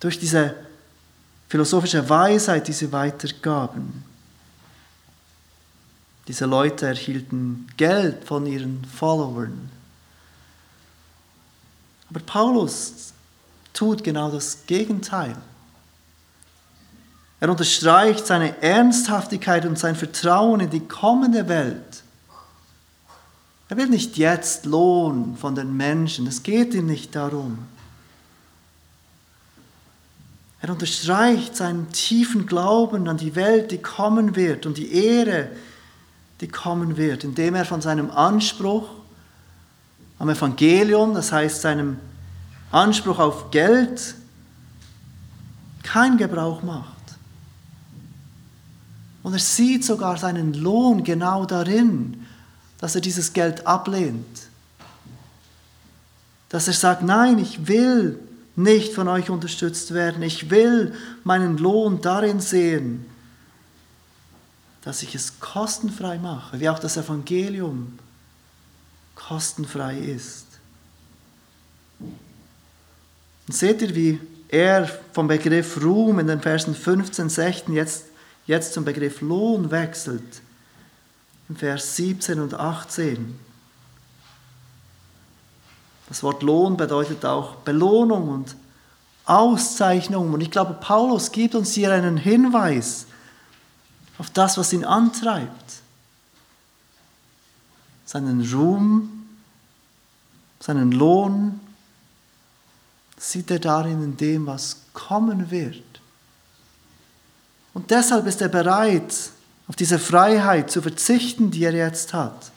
durch 0.00 0.18
diese 0.18 0.54
philosophische 1.48 2.08
Weisheit, 2.08 2.66
die 2.68 2.72
sie 2.72 2.92
weitergaben. 2.92 4.04
Diese 6.28 6.46
Leute 6.46 6.86
erhielten 6.86 7.66
Geld 7.76 8.24
von 8.24 8.46
ihren 8.46 8.84
Followern. 8.84 9.70
Aber 12.08 12.20
Paulus 12.20 13.12
tut 13.72 14.04
genau 14.04 14.30
das 14.30 14.66
Gegenteil. 14.66 15.36
Er 17.40 17.50
unterstreicht 17.50 18.26
seine 18.26 18.62
Ernsthaftigkeit 18.62 19.66
und 19.66 19.78
sein 19.78 19.96
Vertrauen 19.96 20.60
in 20.60 20.70
die 20.70 20.86
kommende 20.86 21.48
Welt. 21.48 22.02
Er 23.72 23.78
will 23.78 23.88
nicht 23.88 24.18
jetzt 24.18 24.66
Lohn 24.66 25.34
von 25.38 25.54
den 25.54 25.74
Menschen, 25.74 26.26
es 26.26 26.42
geht 26.42 26.74
ihm 26.74 26.84
nicht 26.84 27.16
darum. 27.16 27.56
Er 30.60 30.68
unterstreicht 30.68 31.56
seinen 31.56 31.90
tiefen 31.90 32.44
Glauben 32.44 33.08
an 33.08 33.16
die 33.16 33.34
Welt, 33.34 33.70
die 33.70 33.78
kommen 33.78 34.36
wird 34.36 34.66
und 34.66 34.76
die 34.76 34.92
Ehre, 34.92 35.48
die 36.42 36.48
kommen 36.48 36.98
wird, 36.98 37.24
indem 37.24 37.54
er 37.54 37.64
von 37.64 37.80
seinem 37.80 38.10
Anspruch 38.10 38.90
am 40.18 40.28
Evangelium, 40.28 41.14
das 41.14 41.32
heißt 41.32 41.62
seinem 41.62 41.96
Anspruch 42.72 43.20
auf 43.20 43.50
Geld, 43.52 44.16
keinen 45.82 46.18
Gebrauch 46.18 46.62
macht. 46.62 46.88
Und 49.22 49.32
er 49.32 49.38
sieht 49.38 49.82
sogar 49.82 50.18
seinen 50.18 50.52
Lohn 50.52 51.04
genau 51.04 51.46
darin, 51.46 52.21
dass 52.82 52.96
er 52.96 53.00
dieses 53.00 53.32
Geld 53.32 53.64
ablehnt. 53.64 54.48
Dass 56.48 56.66
er 56.66 56.74
sagt, 56.74 57.04
nein, 57.04 57.38
ich 57.38 57.68
will 57.68 58.18
nicht 58.56 58.92
von 58.92 59.06
euch 59.06 59.30
unterstützt 59.30 59.94
werden. 59.94 60.20
Ich 60.20 60.50
will 60.50 60.92
meinen 61.22 61.58
Lohn 61.58 62.00
darin 62.00 62.40
sehen, 62.40 63.06
dass 64.82 65.04
ich 65.04 65.14
es 65.14 65.38
kostenfrei 65.38 66.18
mache, 66.18 66.58
wie 66.58 66.68
auch 66.68 66.80
das 66.80 66.96
Evangelium 66.96 68.00
kostenfrei 69.14 69.96
ist. 69.96 70.46
Und 72.00 73.54
seht 73.54 73.80
ihr, 73.80 73.94
wie 73.94 74.20
er 74.48 74.90
vom 75.12 75.28
Begriff 75.28 75.80
Ruhm 75.80 76.18
in 76.18 76.26
den 76.26 76.40
Versen 76.40 76.74
15, 76.74 77.28
16 77.28 77.74
jetzt, 77.74 78.06
jetzt 78.48 78.72
zum 78.72 78.84
Begriff 78.84 79.20
Lohn 79.20 79.70
wechselt? 79.70 80.42
Vers 81.56 81.96
17 81.96 82.40
und 82.40 82.54
18. 82.54 83.38
Das 86.08 86.22
Wort 86.22 86.42
Lohn 86.42 86.76
bedeutet 86.76 87.24
auch 87.24 87.56
Belohnung 87.56 88.28
und 88.28 88.56
Auszeichnung. 89.24 90.32
Und 90.32 90.40
ich 90.40 90.50
glaube, 90.50 90.74
Paulus 90.74 91.32
gibt 91.32 91.54
uns 91.54 91.72
hier 91.72 91.92
einen 91.92 92.16
Hinweis 92.16 93.06
auf 94.18 94.30
das, 94.30 94.58
was 94.58 94.72
ihn 94.72 94.84
antreibt. 94.84 95.82
Seinen 98.04 98.46
Ruhm, 98.52 99.26
seinen 100.60 100.92
Lohn 100.92 101.60
sieht 103.16 103.50
er 103.50 103.58
darin 103.58 104.02
in 104.02 104.16
dem, 104.16 104.46
was 104.46 104.76
kommen 104.92 105.50
wird. 105.50 105.82
Und 107.72 107.90
deshalb 107.90 108.26
ist 108.26 108.42
er 108.42 108.48
bereit, 108.48 109.14
auf 109.68 109.76
diese 109.76 109.98
Freiheit 109.98 110.70
zu 110.70 110.82
verzichten, 110.82 111.50
die 111.50 111.64
er 111.64 111.74
jetzt 111.74 112.12
hat 112.12 112.52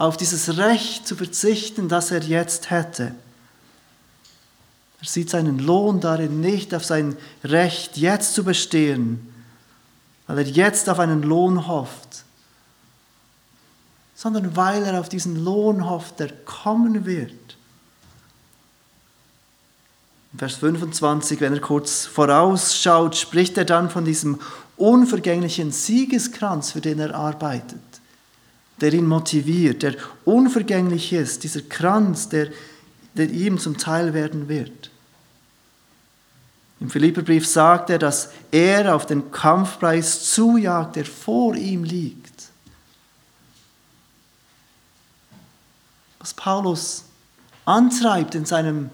auf 0.00 0.16
dieses 0.16 0.56
Recht 0.56 1.06
zu 1.06 1.14
verzichten, 1.14 1.90
das 1.90 2.10
er 2.10 2.22
jetzt 2.22 2.70
hätte. 2.70 3.14
Er 4.98 5.06
sieht 5.06 5.28
seinen 5.28 5.58
Lohn 5.58 6.00
darin 6.00 6.40
nicht, 6.40 6.74
auf 6.74 6.86
sein 6.86 7.18
Recht 7.44 7.98
jetzt 7.98 8.32
zu 8.32 8.42
bestehen, 8.42 9.30
weil 10.26 10.38
er 10.38 10.46
jetzt 10.46 10.88
auf 10.88 11.00
einen 11.00 11.22
Lohn 11.22 11.66
hofft, 11.66 12.24
sondern 14.14 14.56
weil 14.56 14.84
er 14.84 15.00
auf 15.00 15.10
diesen 15.10 15.44
Lohn 15.44 15.86
hofft, 15.86 16.18
der 16.18 16.32
kommen 16.46 17.04
wird. 17.04 17.34
Vers 20.36 20.56
25, 20.56 21.40
wenn 21.40 21.54
er 21.54 21.60
kurz 21.60 22.06
vorausschaut, 22.06 23.16
spricht 23.16 23.58
er 23.58 23.64
dann 23.64 23.90
von 23.90 24.04
diesem 24.04 24.38
unvergänglichen 24.76 25.72
Siegeskranz, 25.72 26.72
für 26.72 26.80
den 26.80 27.00
er 27.00 27.14
arbeitet 27.14 27.80
der 28.80 28.92
ihn 28.94 29.06
motiviert, 29.06 29.82
der 29.82 29.94
unvergänglich 30.24 31.12
ist, 31.12 31.44
dieser 31.44 31.62
Kranz, 31.62 32.28
der, 32.28 32.48
der 33.14 33.28
ihm 33.30 33.58
zum 33.58 33.76
Teil 33.76 34.14
werden 34.14 34.48
wird. 34.48 34.90
Im 36.80 36.88
Philipperbrief 36.88 37.46
sagt 37.46 37.90
er, 37.90 37.98
dass 37.98 38.30
er 38.50 38.94
auf 38.94 39.04
den 39.04 39.30
Kampfpreis 39.30 40.32
zujagt, 40.32 40.96
der 40.96 41.04
vor 41.04 41.54
ihm 41.54 41.84
liegt. 41.84 42.48
Was 46.18 46.32
Paulus 46.32 47.04
antreibt 47.66 48.34
in 48.34 48.46
seinem 48.46 48.88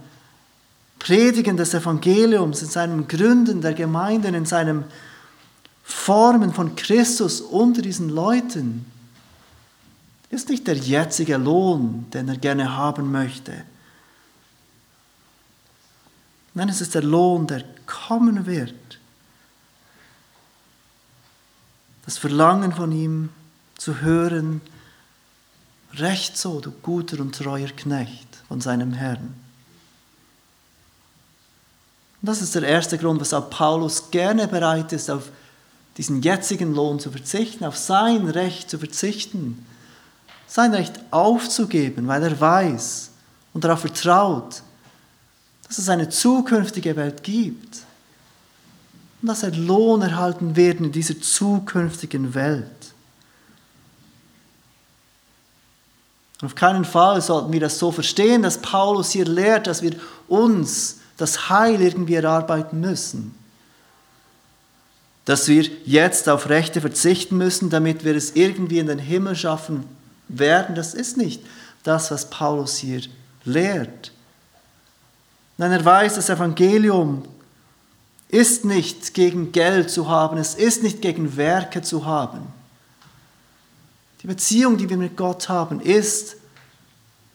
Predigen 0.98 1.56
des 1.56 1.74
Evangeliums, 1.74 2.62
in 2.62 2.68
seinem 2.68 3.08
Gründen 3.08 3.60
der 3.60 3.74
Gemeinden, 3.74 4.34
in 4.34 4.46
seinem 4.46 4.84
Formen 5.82 6.52
von 6.52 6.74
Christus 6.74 7.40
unter 7.40 7.82
diesen 7.82 8.08
Leuten, 8.08 8.86
ist 10.30 10.48
nicht 10.48 10.66
der 10.66 10.76
jetzige 10.76 11.36
Lohn, 11.36 12.06
den 12.12 12.28
er 12.28 12.36
gerne 12.36 12.76
haben 12.76 13.12
möchte. 13.12 13.64
Nein, 16.54 16.68
es 16.68 16.80
ist 16.80 16.94
der 16.94 17.02
Lohn, 17.02 17.46
der 17.46 17.64
kommen 17.86 18.46
wird. 18.46 18.74
Das 22.04 22.18
Verlangen 22.18 22.72
von 22.72 22.92
ihm 22.92 23.28
zu 23.76 24.00
hören, 24.00 24.60
recht 25.94 26.36
so, 26.36 26.60
du 26.60 26.70
guter 26.70 27.20
und 27.20 27.34
treuer 27.34 27.68
Knecht 27.68 28.38
von 28.48 28.60
seinem 28.60 28.92
Herrn. 28.92 29.34
Und 32.22 32.28
das 32.28 32.42
ist 32.42 32.54
der 32.54 32.62
erste 32.62 32.98
Grund, 32.98 33.20
weshalb 33.20 33.50
Paulus 33.50 34.10
gerne 34.10 34.48
bereit 34.48 34.92
ist, 34.92 35.10
auf 35.10 35.30
diesen 35.96 36.22
jetzigen 36.22 36.74
Lohn 36.74 36.98
zu 36.98 37.10
verzichten, 37.10 37.64
auf 37.64 37.76
sein 37.76 38.28
Recht 38.28 38.70
zu 38.70 38.78
verzichten 38.78 39.64
sein 40.46 40.72
Recht 40.72 41.00
aufzugeben, 41.10 42.06
weil 42.06 42.22
er 42.22 42.40
weiß 42.40 43.10
und 43.52 43.64
darauf 43.64 43.80
vertraut, 43.80 44.62
dass 45.66 45.78
es 45.78 45.88
eine 45.88 46.08
zukünftige 46.08 46.94
Welt 46.96 47.22
gibt 47.22 47.78
und 49.20 49.28
dass 49.28 49.42
er 49.42 49.50
Lohn 49.50 50.02
erhalten 50.02 50.54
wird 50.54 50.80
in 50.80 50.92
dieser 50.92 51.20
zukünftigen 51.20 52.34
Welt. 52.34 52.70
Und 56.40 56.46
auf 56.46 56.54
keinen 56.54 56.84
Fall 56.84 57.20
sollten 57.20 57.52
wir 57.52 57.60
das 57.60 57.78
so 57.78 57.90
verstehen, 57.90 58.42
dass 58.42 58.58
Paulus 58.58 59.10
hier 59.10 59.24
lehrt, 59.24 59.66
dass 59.66 59.82
wir 59.82 59.96
uns 60.28 60.98
das 61.16 61.48
Heil 61.48 61.80
irgendwie 61.80 62.14
erarbeiten 62.14 62.80
müssen. 62.80 63.34
Dass 65.24 65.48
wir 65.48 65.64
jetzt 65.84 66.28
auf 66.28 66.48
Rechte 66.48 66.80
verzichten 66.80 67.36
müssen, 67.36 67.70
damit 67.70 68.04
wir 68.04 68.14
es 68.14 68.36
irgendwie 68.36 68.78
in 68.78 68.86
den 68.86 68.98
Himmel 68.98 69.34
schaffen 69.34 69.84
werden, 70.28 70.74
das 70.74 70.94
ist 70.94 71.16
nicht 71.16 71.42
das, 71.82 72.10
was 72.10 72.30
Paulus 72.30 72.76
hier 72.76 73.02
lehrt. 73.44 74.12
Nein, 75.58 75.72
er 75.72 75.84
weiß, 75.84 76.16
das 76.16 76.28
Evangelium 76.28 77.26
ist 78.28 78.64
nicht 78.64 79.14
gegen 79.14 79.52
Geld 79.52 79.90
zu 79.90 80.08
haben, 80.08 80.36
es 80.36 80.54
ist 80.54 80.82
nicht 80.82 81.00
gegen 81.00 81.36
Werke 81.36 81.82
zu 81.82 82.04
haben. 82.04 82.46
Die 84.22 84.26
Beziehung, 84.26 84.76
die 84.76 84.88
wir 84.90 84.96
mit 84.96 85.16
Gott 85.16 85.48
haben, 85.48 85.80
ist 85.80 86.36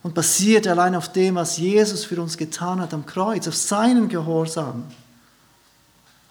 und 0.02 0.14
basiert 0.14 0.66
allein 0.66 0.94
auf 0.94 1.12
dem, 1.12 1.36
was 1.36 1.58
Jesus 1.58 2.04
für 2.04 2.20
uns 2.20 2.36
getan 2.36 2.80
hat 2.80 2.92
am 2.92 3.06
Kreuz, 3.06 3.46
auf 3.46 3.54
seinen 3.54 4.08
Gehorsam, 4.08 4.84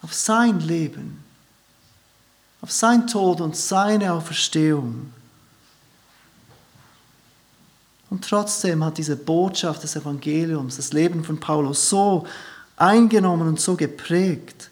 auf 0.02 0.12
sein 0.12 0.60
Leben, 0.60 1.22
auf 2.60 2.70
sein 2.70 3.06
Tod 3.06 3.40
und 3.40 3.56
seine 3.56 4.12
Auferstehung. 4.12 5.12
Und 8.10 8.28
trotzdem 8.28 8.84
hat 8.84 8.98
diese 8.98 9.16
Botschaft 9.16 9.82
des 9.82 9.96
Evangeliums, 9.96 10.76
das 10.76 10.92
Leben 10.92 11.24
von 11.24 11.40
Paulus 11.40 11.88
so 11.88 12.26
eingenommen 12.76 13.48
und 13.48 13.58
so 13.58 13.74
geprägt, 13.74 14.68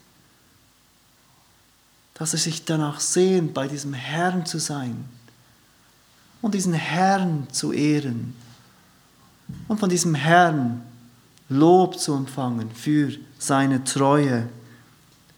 dass 2.15 2.35
er 2.35 2.39
sich 2.39 2.67
danach 2.67 3.01
sehnt, 3.01 3.55
bei 3.55 3.67
diesem 3.67 3.95
Herrn 3.95 4.45
zu 4.45 4.59
sein 4.59 5.07
und 6.43 6.53
diesen 6.53 6.75
Herrn 6.75 7.47
zu 7.51 7.73
ehren 7.73 8.37
und 9.69 9.79
von 9.79 9.91
diesem 9.91 10.15
Herrn 10.15 10.83
Lob 11.49 11.99
zu 11.99 12.15
empfangen 12.15 12.71
für 12.71 13.13
seine 13.39 13.83
Treue 13.85 14.49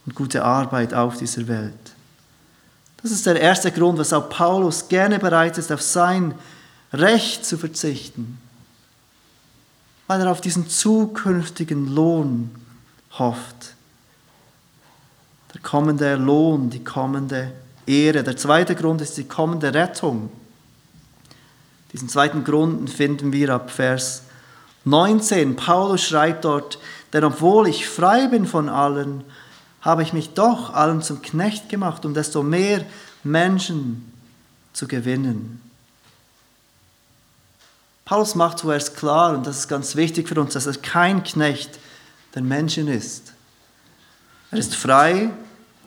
und 0.05 0.15
gute 0.15 0.43
Arbeit 0.43 0.93
auf 0.93 1.17
dieser 1.17 1.47
Welt. 1.47 1.73
Das 3.01 3.11
ist 3.11 3.25
der 3.25 3.39
erste 3.39 3.71
Grund, 3.71 3.99
weshalb 3.99 4.29
Paulus 4.29 4.87
gerne 4.87 5.19
bereit 5.19 5.57
ist, 5.57 5.71
auf 5.71 5.81
sein 5.81 6.35
Recht 6.93 7.45
zu 7.45 7.57
verzichten, 7.57 8.37
weil 10.07 10.21
er 10.21 10.31
auf 10.31 10.41
diesen 10.41 10.69
zukünftigen 10.69 11.93
Lohn 11.93 12.51
hofft. 13.17 13.75
Der 15.53 15.61
kommende 15.61 16.15
Lohn, 16.15 16.69
die 16.69 16.83
kommende 16.83 17.51
Ehre. 17.85 18.23
Der 18.23 18.37
zweite 18.37 18.75
Grund 18.75 19.01
ist 19.01 19.17
die 19.17 19.25
kommende 19.25 19.73
Rettung. 19.73 20.29
Diesen 21.93 22.09
zweiten 22.09 22.43
Grund 22.43 22.89
finden 22.89 23.31
wir 23.31 23.51
ab 23.51 23.69
Vers 23.69 24.23
19. 24.85 25.55
Paulus 25.55 26.01
schreibt 26.01 26.43
dort, 26.43 26.79
denn 27.13 27.23
obwohl 27.23 27.67
ich 27.67 27.87
frei 27.87 28.27
bin 28.27 28.45
von 28.45 28.67
allen, 28.67 29.23
habe 29.81 30.01
ich 30.01 30.11
mich 30.11 30.33
doch 30.33 30.73
allen 30.73 31.01
zum 31.01 31.21
Knecht 31.21 31.69
gemacht, 31.69 32.05
um 32.05 32.13
desto 32.13 32.41
mehr 32.41 32.83
Menschen 33.23 34.11
zu 34.73 34.87
gewinnen. 34.87 35.61
Paulus 38.05 38.35
macht 38.35 38.59
zuerst 38.59 38.97
klar, 38.97 39.35
und 39.35 39.47
das 39.47 39.59
ist 39.59 39.67
ganz 39.67 39.95
wichtig 39.95 40.27
für 40.27 40.39
uns, 40.39 40.53
dass 40.53 40.65
er 40.65 40.73
kein 40.73 41.23
Knecht 41.23 41.79
der 42.35 42.41
Menschen 42.41 42.87
ist. 42.87 43.33
Er 44.51 44.57
ist 44.57 44.75
frei, 44.75 45.29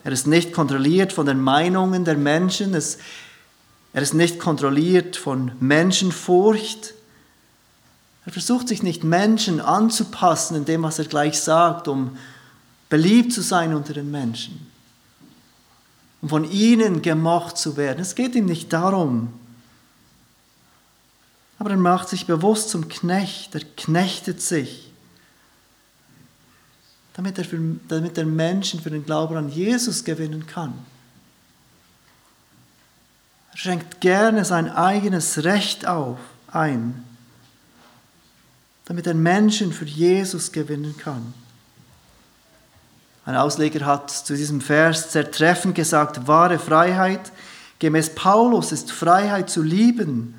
er 0.05 0.13
ist 0.13 0.27
nicht 0.27 0.53
kontrolliert 0.53 1.13
von 1.13 1.27
den 1.27 1.41
Meinungen 1.41 2.05
der 2.05 2.17
Menschen, 2.17 2.75
es, 2.75 2.99
er 3.97 4.03
ist 4.03 4.13
nicht 4.13 4.39
kontrolliert 4.39 5.17
von 5.17 5.53
Menschenfurcht. 5.59 6.93
Er 8.27 8.33
versucht 8.33 8.69
sich 8.69 8.83
nicht 8.83 9.05
Menschen 9.05 9.59
anzupassen 9.59 10.55
in 10.55 10.67
dem, 10.67 10.83
was 10.83 10.99
er 10.99 11.07
gleich 11.07 11.41
sagt, 11.41 11.89
um 11.89 12.19
beliebt 12.91 13.33
zu 13.33 13.41
sein 13.41 13.73
unter 13.73 13.95
den 13.95 14.11
Menschen, 14.11 14.71
um 16.21 16.29
von 16.29 16.45
ihnen 16.45 17.01
gemocht 17.01 17.57
zu 17.57 17.79
werden. 17.79 18.01
Es 18.01 18.15
geht 18.15 18.35
ihm 18.35 18.45
nicht 18.45 18.71
darum. 18.71 19.33
Aber 21.59 21.71
er 21.71 21.79
macht 21.79 22.11
sich 22.11 22.27
bewusst 22.27 22.69
zum 22.69 22.89
Knecht, 22.89 23.55
er 23.55 23.63
knechtet 23.79 24.43
sich, 24.43 24.93
damit 27.15 27.39
er, 27.39 27.47
für, 27.47 27.59
damit 27.89 28.19
er 28.19 28.27
Menschen 28.27 28.79
für 28.79 28.91
den 28.91 29.07
Glauben 29.07 29.39
an 29.39 29.49
Jesus 29.49 30.05
gewinnen 30.05 30.47
kann. 30.47 30.75
Schenkt 33.57 34.03
gerne 34.03 34.45
sein 34.45 34.71
eigenes 34.71 35.43
Recht 35.43 35.87
auf, 35.87 36.19
ein, 36.49 37.03
damit 38.85 39.07
er 39.07 39.15
Menschen 39.15 39.73
für 39.73 39.87
Jesus 39.87 40.53
gewinnen 40.53 40.95
kann. 40.99 41.33
Ein 43.25 43.35
Ausleger 43.35 43.87
hat 43.87 44.11
zu 44.11 44.37
diesem 44.37 44.61
Vers 44.61 45.11
sehr 45.11 45.31
treffend 45.31 45.75
gesagt, 45.75 46.27
wahre 46.27 46.59
Freiheit 46.59 47.33
gemäß 47.79 48.15
Paulus 48.15 48.73
ist 48.73 48.93
Freiheit 48.93 49.49
zu 49.49 49.63
lieben, 49.63 50.35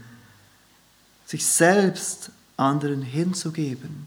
sich 1.25 1.43
selbst 1.43 2.29
anderen 2.55 3.01
hinzugeben. 3.01 4.05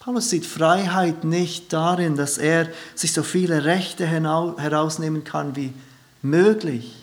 Paulus 0.00 0.30
sieht 0.30 0.46
Freiheit 0.46 1.22
nicht 1.22 1.72
darin, 1.72 2.16
dass 2.16 2.38
er 2.38 2.68
sich 2.96 3.12
so 3.12 3.22
viele 3.22 3.64
Rechte 3.64 4.04
herausnehmen 4.04 5.22
kann 5.22 5.54
wie 5.54 5.72
möglich, 6.22 6.96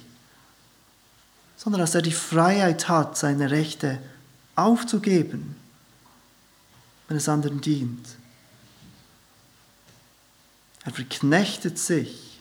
sondern 1.55 1.81
dass 1.81 1.95
er 1.95 2.01
die 2.01 2.11
Freiheit 2.11 2.87
hat, 2.87 3.17
seine 3.17 3.51
Rechte 3.51 3.99
aufzugeben, 4.55 5.55
wenn 7.07 7.17
es 7.17 7.29
anderen 7.29 7.61
dient. 7.61 8.07
Er 10.85 10.93
verknechtet 10.93 11.77
sich, 11.77 12.39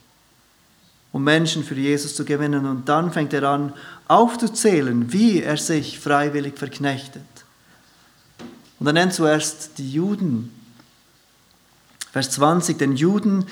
um 1.13 1.25
Menschen 1.25 1.65
für 1.65 1.75
Jesus 1.75 2.15
zu 2.15 2.25
gewinnen. 2.25 2.67
Und 2.67 2.89
dann 2.89 3.11
fängt 3.11 3.33
er 3.33 3.45
an 3.45 3.73
aufzuzählen, 4.07 5.13
wie 5.13 5.43
er 5.43 5.57
sich 5.57 5.99
freiwillig 5.99 6.59
verknechtet. 6.59 7.23
Und 8.79 8.87
er 8.87 8.93
nennt 8.93 9.15
zuerst 9.15 9.79
die 9.79 9.91
Juden. 9.91 10.53
Vers 12.13 12.33
20, 12.33 12.79
den 12.79 12.97
Juden 12.97 13.47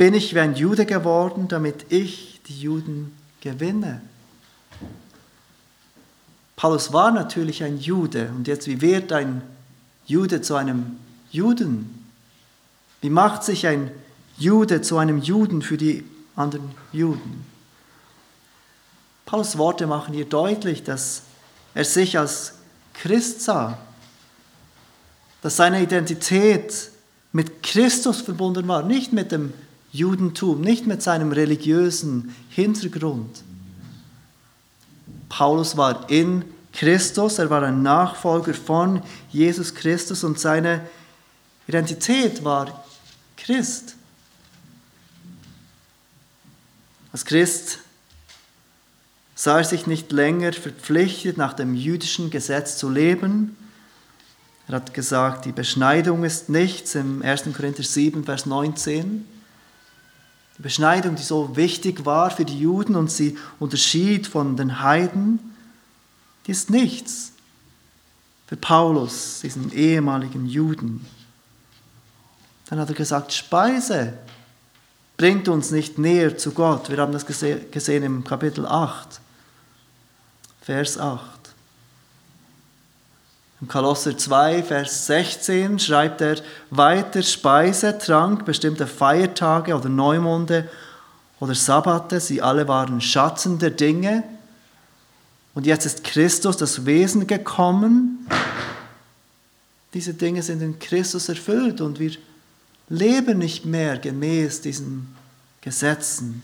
bin 0.00 0.14
ich 0.14 0.34
wie 0.34 0.40
ein 0.40 0.54
Jude 0.54 0.86
geworden, 0.86 1.46
damit 1.46 1.92
ich 1.92 2.40
die 2.46 2.58
Juden 2.58 3.14
gewinne. 3.42 4.00
Paulus 6.56 6.94
war 6.94 7.10
natürlich 7.10 7.62
ein 7.62 7.78
Jude 7.78 8.30
und 8.34 8.48
jetzt 8.48 8.66
wie 8.66 8.80
wird 8.80 9.12
ein 9.12 9.42
Jude 10.06 10.40
zu 10.40 10.54
einem 10.54 10.96
Juden? 11.30 12.02
Wie 13.02 13.10
macht 13.10 13.44
sich 13.44 13.66
ein 13.66 13.90
Jude 14.38 14.80
zu 14.80 14.96
einem 14.96 15.18
Juden 15.18 15.60
für 15.60 15.76
die 15.76 16.02
anderen 16.34 16.74
Juden. 16.92 17.44
Paulus 19.26 19.58
Worte 19.58 19.86
machen 19.86 20.14
hier 20.14 20.24
deutlich, 20.24 20.82
dass 20.82 21.24
er 21.74 21.84
sich 21.84 22.18
als 22.18 22.54
Christ 22.94 23.42
sah, 23.42 23.76
dass 25.42 25.56
seine 25.56 25.82
Identität 25.82 26.90
mit 27.32 27.62
Christus 27.62 28.22
verbunden 28.22 28.66
war, 28.66 28.82
nicht 28.82 29.12
mit 29.12 29.30
dem 29.30 29.52
Judentum, 29.92 30.60
nicht 30.60 30.86
mit 30.86 31.02
seinem 31.02 31.32
religiösen 31.32 32.34
Hintergrund. 32.50 33.42
Paulus 35.28 35.76
war 35.76 36.08
in 36.10 36.44
Christus, 36.72 37.38
er 37.38 37.50
war 37.50 37.62
ein 37.62 37.82
Nachfolger 37.82 38.54
von 38.54 39.02
Jesus 39.30 39.74
Christus 39.74 40.22
und 40.22 40.38
seine 40.38 40.82
Identität 41.66 42.44
war 42.44 42.84
Christ. 43.36 43.96
Als 47.12 47.24
Christ 47.24 47.78
sah 49.34 49.58
er 49.58 49.64
sich 49.64 49.86
nicht 49.86 50.12
länger 50.12 50.52
verpflichtet, 50.52 51.36
nach 51.36 51.54
dem 51.54 51.74
jüdischen 51.74 52.30
Gesetz 52.30 52.76
zu 52.76 52.88
leben. 52.88 53.56
Er 54.68 54.76
hat 54.76 54.94
gesagt, 54.94 55.46
die 55.46 55.52
Beschneidung 55.52 56.24
ist 56.24 56.48
nichts 56.48 56.94
im 56.94 57.22
1. 57.22 57.44
Korinther 57.56 57.82
7, 57.82 58.24
Vers 58.24 58.46
19. 58.46 59.26
Die 60.60 60.64
Beschneidung, 60.64 61.14
die 61.14 61.22
so 61.22 61.56
wichtig 61.56 62.04
war 62.04 62.30
für 62.30 62.44
die 62.44 62.60
Juden 62.60 62.94
und 62.94 63.10
sie 63.10 63.38
unterschied 63.58 64.26
von 64.26 64.58
den 64.58 64.82
Heiden, 64.82 65.38
die 66.46 66.50
ist 66.50 66.68
nichts 66.68 67.32
für 68.46 68.56
Paulus, 68.56 69.40
diesen 69.40 69.72
ehemaligen 69.72 70.44
Juden. 70.44 71.06
Dann 72.66 72.78
hat 72.78 72.90
er 72.90 72.94
gesagt, 72.94 73.32
Speise 73.32 74.18
bringt 75.16 75.48
uns 75.48 75.70
nicht 75.70 75.96
näher 75.96 76.36
zu 76.36 76.50
Gott. 76.50 76.90
Wir 76.90 76.98
haben 76.98 77.12
das 77.14 77.24
gesehen 77.24 78.02
im 78.02 78.22
Kapitel 78.22 78.66
8, 78.66 79.18
Vers 80.60 80.98
8. 80.98 81.39
Im 83.60 83.68
Kolosser 83.68 84.16
2, 84.16 84.62
Vers 84.62 85.06
16 85.06 85.78
schreibt 85.78 86.22
er 86.22 86.36
weiter, 86.70 87.22
Speise, 87.22 87.98
Trank, 87.98 88.46
bestimmte 88.46 88.86
Feiertage 88.86 89.74
oder 89.76 89.90
Neumonde 89.90 90.68
oder 91.40 91.54
Sabbate, 91.54 92.20
sie 92.20 92.40
alle 92.40 92.68
waren 92.68 93.00
Schatten 93.02 93.58
der 93.58 93.70
Dinge. 93.70 94.24
Und 95.54 95.66
jetzt 95.66 95.84
ist 95.84 96.04
Christus 96.04 96.56
das 96.56 96.86
Wesen 96.86 97.26
gekommen. 97.26 98.26
Diese 99.92 100.14
Dinge 100.14 100.42
sind 100.42 100.62
in 100.62 100.78
Christus 100.78 101.28
erfüllt 101.28 101.82
und 101.82 101.98
wir 101.98 102.12
lebe 102.88 103.34
nicht 103.34 103.66
mehr 103.66 103.98
gemäß 103.98 104.62
diesen 104.62 105.14
Gesetzen. 105.60 106.42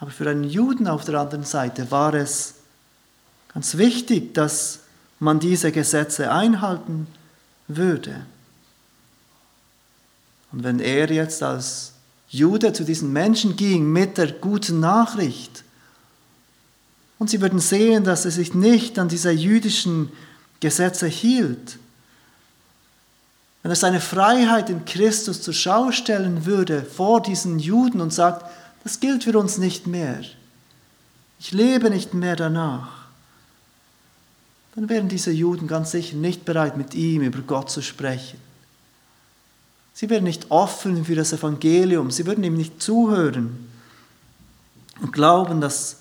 Aber 0.00 0.10
für 0.10 0.28
einen 0.28 0.44
Juden 0.44 0.88
auf 0.88 1.04
der 1.04 1.20
anderen 1.20 1.44
Seite 1.44 1.90
war 1.92 2.14
es 2.14 2.54
ganz 3.54 3.76
wichtig, 3.76 4.34
dass 4.34 4.80
man 5.18 5.40
diese 5.40 5.72
Gesetze 5.72 6.30
einhalten 6.30 7.06
würde. 7.68 8.26
Und 10.52 10.64
wenn 10.64 10.80
er 10.80 11.10
jetzt 11.10 11.42
als 11.42 11.92
Jude 12.28 12.72
zu 12.72 12.84
diesen 12.84 13.12
Menschen 13.12 13.56
ging 13.56 13.90
mit 13.90 14.18
der 14.18 14.32
guten 14.32 14.80
Nachricht, 14.80 15.64
und 17.18 17.30
sie 17.30 17.40
würden 17.40 17.60
sehen, 17.60 18.02
dass 18.02 18.24
er 18.24 18.32
sich 18.32 18.52
nicht 18.52 18.98
an 18.98 19.08
diese 19.08 19.30
jüdischen 19.30 20.10
Gesetze 20.58 21.06
hielt, 21.06 21.78
wenn 23.62 23.70
er 23.70 23.76
seine 23.76 24.00
Freiheit 24.00 24.70
in 24.70 24.84
Christus 24.84 25.40
zur 25.40 25.54
Schau 25.54 25.92
stellen 25.92 26.46
würde 26.46 26.82
vor 26.82 27.22
diesen 27.22 27.60
Juden 27.60 28.00
und 28.00 28.12
sagt, 28.12 28.44
das 28.82 28.98
gilt 28.98 29.22
für 29.22 29.38
uns 29.38 29.58
nicht 29.58 29.86
mehr. 29.86 30.20
Ich 31.38 31.52
lebe 31.52 31.90
nicht 31.90 32.12
mehr 32.12 32.34
danach. 32.34 33.01
Dann 34.74 34.88
wären 34.88 35.08
diese 35.08 35.30
Juden 35.30 35.66
ganz 35.66 35.90
sicher 35.90 36.16
nicht 36.16 36.44
bereit, 36.44 36.76
mit 36.76 36.94
ihm 36.94 37.22
über 37.22 37.40
Gott 37.40 37.70
zu 37.70 37.82
sprechen. 37.82 38.38
Sie 39.92 40.08
wären 40.08 40.24
nicht 40.24 40.50
offen 40.50 41.04
für 41.04 41.14
das 41.14 41.32
Evangelium, 41.34 42.10
sie 42.10 42.26
würden 42.26 42.44
ihm 42.44 42.56
nicht 42.56 42.82
zuhören 42.82 43.68
und 45.00 45.12
glauben, 45.12 45.60
dass 45.60 45.98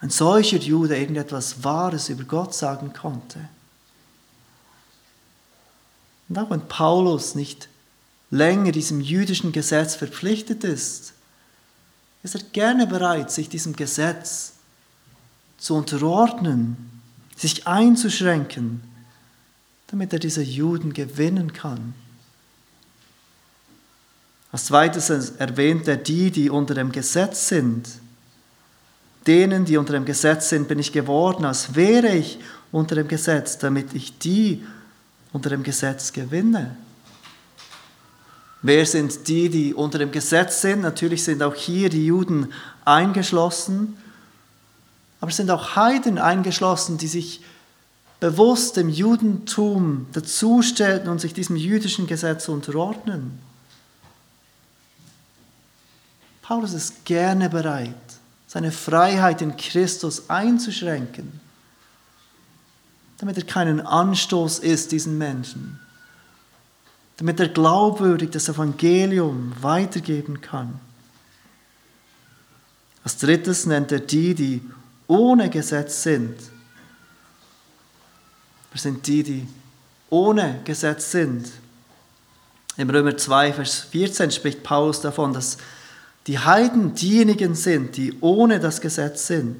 ein 0.00 0.10
solcher 0.10 0.58
Jude 0.58 0.96
irgendetwas 0.96 1.64
Wahres 1.64 2.10
über 2.10 2.24
Gott 2.24 2.54
sagen 2.54 2.92
konnte. 2.92 3.48
Und 6.28 6.38
auch 6.38 6.50
wenn 6.50 6.68
Paulus 6.68 7.34
nicht 7.34 7.68
länger 8.30 8.72
diesem 8.72 9.00
jüdischen 9.00 9.52
Gesetz 9.52 9.94
verpflichtet 9.94 10.62
ist, 10.64 11.14
ist 12.22 12.34
er 12.34 12.42
gerne 12.52 12.86
bereit, 12.86 13.30
sich 13.30 13.48
diesem 13.48 13.74
Gesetz 13.74 14.52
zu 15.56 15.74
unterordnen, 15.74 16.97
sich 17.38 17.66
einzuschränken, 17.66 18.82
damit 19.86 20.12
er 20.12 20.18
diese 20.18 20.42
Juden 20.42 20.92
gewinnen 20.92 21.52
kann. 21.52 21.94
Als 24.50 24.66
zweites 24.66 25.10
erwähnt 25.10 25.86
er 25.88 25.96
die, 25.96 26.30
die 26.30 26.50
unter 26.50 26.74
dem 26.74 26.90
Gesetz 26.90 27.48
sind. 27.48 27.88
Denen, 29.26 29.64
die 29.64 29.76
unter 29.76 29.92
dem 29.92 30.04
Gesetz 30.04 30.48
sind, 30.48 30.68
bin 30.68 30.78
ich 30.78 30.92
geworden, 30.92 31.44
als 31.44 31.74
wäre 31.74 32.08
ich 32.08 32.38
unter 32.72 32.94
dem 32.94 33.08
Gesetz, 33.08 33.58
damit 33.58 33.94
ich 33.94 34.18
die 34.18 34.64
unter 35.32 35.50
dem 35.50 35.62
Gesetz 35.62 36.12
gewinne. 36.12 36.76
Wer 38.62 38.84
sind 38.86 39.28
die, 39.28 39.48
die 39.48 39.74
unter 39.74 39.98
dem 39.98 40.10
Gesetz 40.10 40.62
sind? 40.62 40.80
Natürlich 40.80 41.22
sind 41.22 41.42
auch 41.42 41.54
hier 41.54 41.90
die 41.90 42.06
Juden 42.06 42.52
eingeschlossen, 42.84 43.96
aber 45.20 45.30
es 45.30 45.36
sind 45.36 45.50
auch 45.50 45.76
Heiden 45.76 46.18
eingeschlossen, 46.18 46.98
die 46.98 47.08
sich 47.08 47.42
bewusst 48.20 48.76
dem 48.76 48.88
Judentum 48.88 50.06
dazustellten 50.12 51.08
und 51.08 51.20
sich 51.20 51.34
diesem 51.34 51.56
jüdischen 51.56 52.06
Gesetz 52.06 52.48
unterordnen. 52.48 53.38
Paulus 56.42 56.72
ist 56.72 57.04
gerne 57.04 57.50
bereit, 57.50 57.94
seine 58.46 58.72
Freiheit 58.72 59.42
in 59.42 59.56
Christus 59.56 60.30
einzuschränken, 60.30 61.40
damit 63.18 63.36
er 63.36 63.44
keinen 63.44 63.80
Anstoß 63.80 64.60
ist 64.60 64.92
diesen 64.92 65.18
Menschen 65.18 65.78
damit 67.18 67.40
er 67.40 67.48
glaubwürdig 67.48 68.30
das 68.30 68.48
Evangelium 68.48 69.52
weitergeben 69.60 70.40
kann. 70.40 70.78
Als 73.02 73.16
drittes 73.18 73.66
nennt 73.66 73.90
er 73.90 73.98
die, 73.98 74.34
die 74.34 74.62
ohne 75.08 75.50
Gesetz 75.50 76.02
sind. 76.02 76.36
Wer 78.70 78.80
sind 78.80 79.06
die, 79.06 79.22
die 79.22 79.48
ohne 80.10 80.60
Gesetz 80.64 81.10
sind? 81.10 81.50
Im 82.76 82.90
Römer 82.90 83.16
2, 83.16 83.54
Vers 83.54 83.80
14 83.90 84.30
spricht 84.30 84.62
Paulus 84.62 85.00
davon, 85.00 85.32
dass 85.32 85.56
die 86.28 86.38
Heiden 86.38 86.94
diejenigen 86.94 87.54
sind, 87.54 87.96
die 87.96 88.14
ohne 88.20 88.60
das 88.60 88.80
Gesetz 88.80 89.26
sind. 89.26 89.56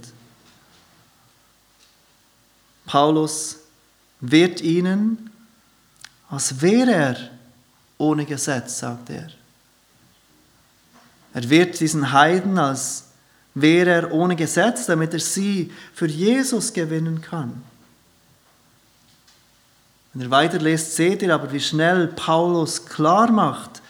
Paulus 2.87 3.57
wird 4.21 4.61
ihnen, 4.61 5.31
als 6.31 6.61
wäre 6.61 6.93
er 6.93 7.31
ohne 7.97 8.25
Gesetz, 8.25 8.79
sagt 8.79 9.11
er. 9.11 9.29
Er 11.35 11.51
wird 11.51 11.81
diesen 11.81 12.13
Heiden, 12.13 12.59
als 12.59 13.08
wäre 13.55 13.91
er 13.91 14.13
ohne 14.13 14.37
Gesetz, 14.37 14.87
damit 14.87 15.13
er 15.13 15.21
sie 15.21 15.73
für 15.95 16.07
Jesus 16.07 16.73
gewinnen 16.73 17.21
kann. 17.21 17.63
Wenn 20.13 20.23
ihr 20.23 20.31
weiterlest, 20.31 20.97
seht 20.97 21.23
ihr 21.23 21.35
aber, 21.35 21.53
wie 21.53 21.61
schnell 21.61 22.09
Paulus 22.09 22.87
klar 22.87 23.31
macht, 23.31 23.83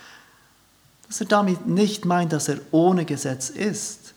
dass 1.06 1.20
er 1.20 1.26
damit 1.26 1.66
nicht 1.66 2.04
meint, 2.04 2.32
dass 2.32 2.48
er 2.48 2.59
ohne 2.70 3.04
Gesetz 3.04 3.50
ist. 3.50 4.12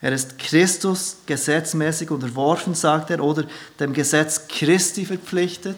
Er 0.00 0.12
ist 0.12 0.38
Christus 0.38 1.18
gesetzmäßig 1.26 2.10
unterworfen, 2.10 2.74
sagt 2.74 3.10
er, 3.10 3.22
oder 3.22 3.44
dem 3.80 3.92
Gesetz 3.92 4.46
Christi 4.48 5.04
verpflichtet 5.04 5.76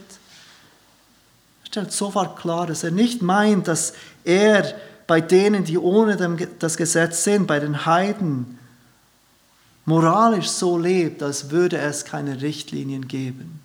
stellt 1.70 1.92
sofort 1.92 2.36
klar, 2.36 2.66
dass 2.66 2.82
er 2.82 2.90
nicht 2.90 3.22
meint, 3.22 3.68
dass 3.68 3.92
er 4.24 4.74
bei 5.10 5.20
denen, 5.20 5.64
die 5.64 5.76
ohne 5.76 6.16
das 6.60 6.76
Gesetz 6.76 7.24
sind, 7.24 7.48
bei 7.48 7.58
den 7.58 7.84
Heiden, 7.84 8.60
moralisch 9.84 10.46
so 10.46 10.78
lebt, 10.78 11.20
als 11.20 11.50
würde 11.50 11.78
es 11.78 12.04
keine 12.04 12.40
Richtlinien 12.40 13.08
geben. 13.08 13.60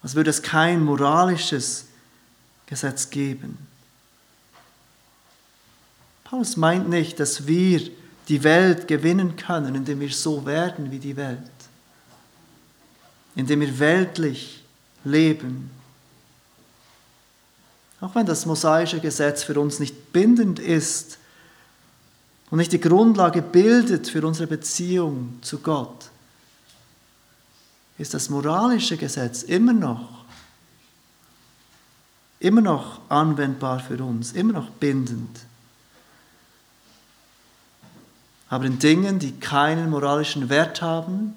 Als 0.00 0.14
würde 0.14 0.30
es 0.30 0.42
kein 0.42 0.80
moralisches 0.84 1.86
Gesetz 2.66 3.10
geben. 3.10 3.58
Paulus 6.22 6.56
meint 6.56 6.88
nicht, 6.88 7.18
dass 7.18 7.48
wir 7.48 7.90
die 8.28 8.44
Welt 8.44 8.86
gewinnen 8.86 9.34
können, 9.34 9.74
indem 9.74 9.98
wir 9.98 10.10
so 10.10 10.46
werden 10.46 10.92
wie 10.92 11.00
die 11.00 11.16
Welt, 11.16 11.40
indem 13.34 13.58
wir 13.58 13.76
weltlich 13.80 14.62
leben 15.02 15.68
auch 18.00 18.14
wenn 18.14 18.26
das 18.26 18.46
mosaische 18.46 19.00
Gesetz 19.00 19.42
für 19.42 19.58
uns 19.60 19.78
nicht 19.78 20.12
bindend 20.12 20.58
ist 20.58 21.18
und 22.50 22.58
nicht 22.58 22.72
die 22.72 22.80
Grundlage 22.80 23.42
bildet 23.42 24.08
für 24.08 24.26
unsere 24.26 24.46
Beziehung 24.46 25.38
zu 25.42 25.58
Gott, 25.58 26.10
ist 27.98 28.14
das 28.14 28.30
moralische 28.30 28.96
Gesetz 28.96 29.42
immer 29.42 29.74
noch, 29.74 30.24
immer 32.40 32.62
noch 32.62 33.00
anwendbar 33.10 33.80
für 33.80 34.02
uns, 34.02 34.32
immer 34.32 34.54
noch 34.54 34.70
bindend. 34.70 35.40
Aber 38.48 38.64
in 38.64 38.78
Dingen, 38.78 39.18
die 39.18 39.32
keinen 39.32 39.90
moralischen 39.90 40.48
Wert 40.48 40.80
haben, 40.80 41.36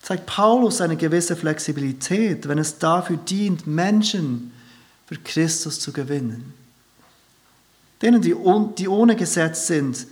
zeigt 0.00 0.24
Paulus 0.24 0.80
eine 0.80 0.96
gewisse 0.96 1.36
Flexibilität, 1.36 2.48
wenn 2.48 2.58
es 2.58 2.78
dafür 2.78 3.18
dient, 3.18 3.66
Menschen 3.66 4.52
für 5.10 5.16
Christus 5.16 5.80
zu 5.80 5.92
gewinnen. 5.92 6.54
Denen, 8.00 8.22
die, 8.22 8.36
die 8.78 8.86
ohne 8.86 9.16
Gesetz 9.16 9.66
sind, 9.66 10.06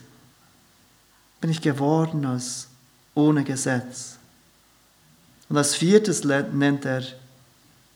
bin 1.41 1.51
ich 1.51 1.63
geworden 1.63 2.27
als 2.27 2.67
ohne 3.15 3.45
Gesetz. 3.45 4.17
Und 5.49 5.57
als 5.57 5.77
viertes 5.77 6.25
nennt 6.25 6.85
er 6.85 7.05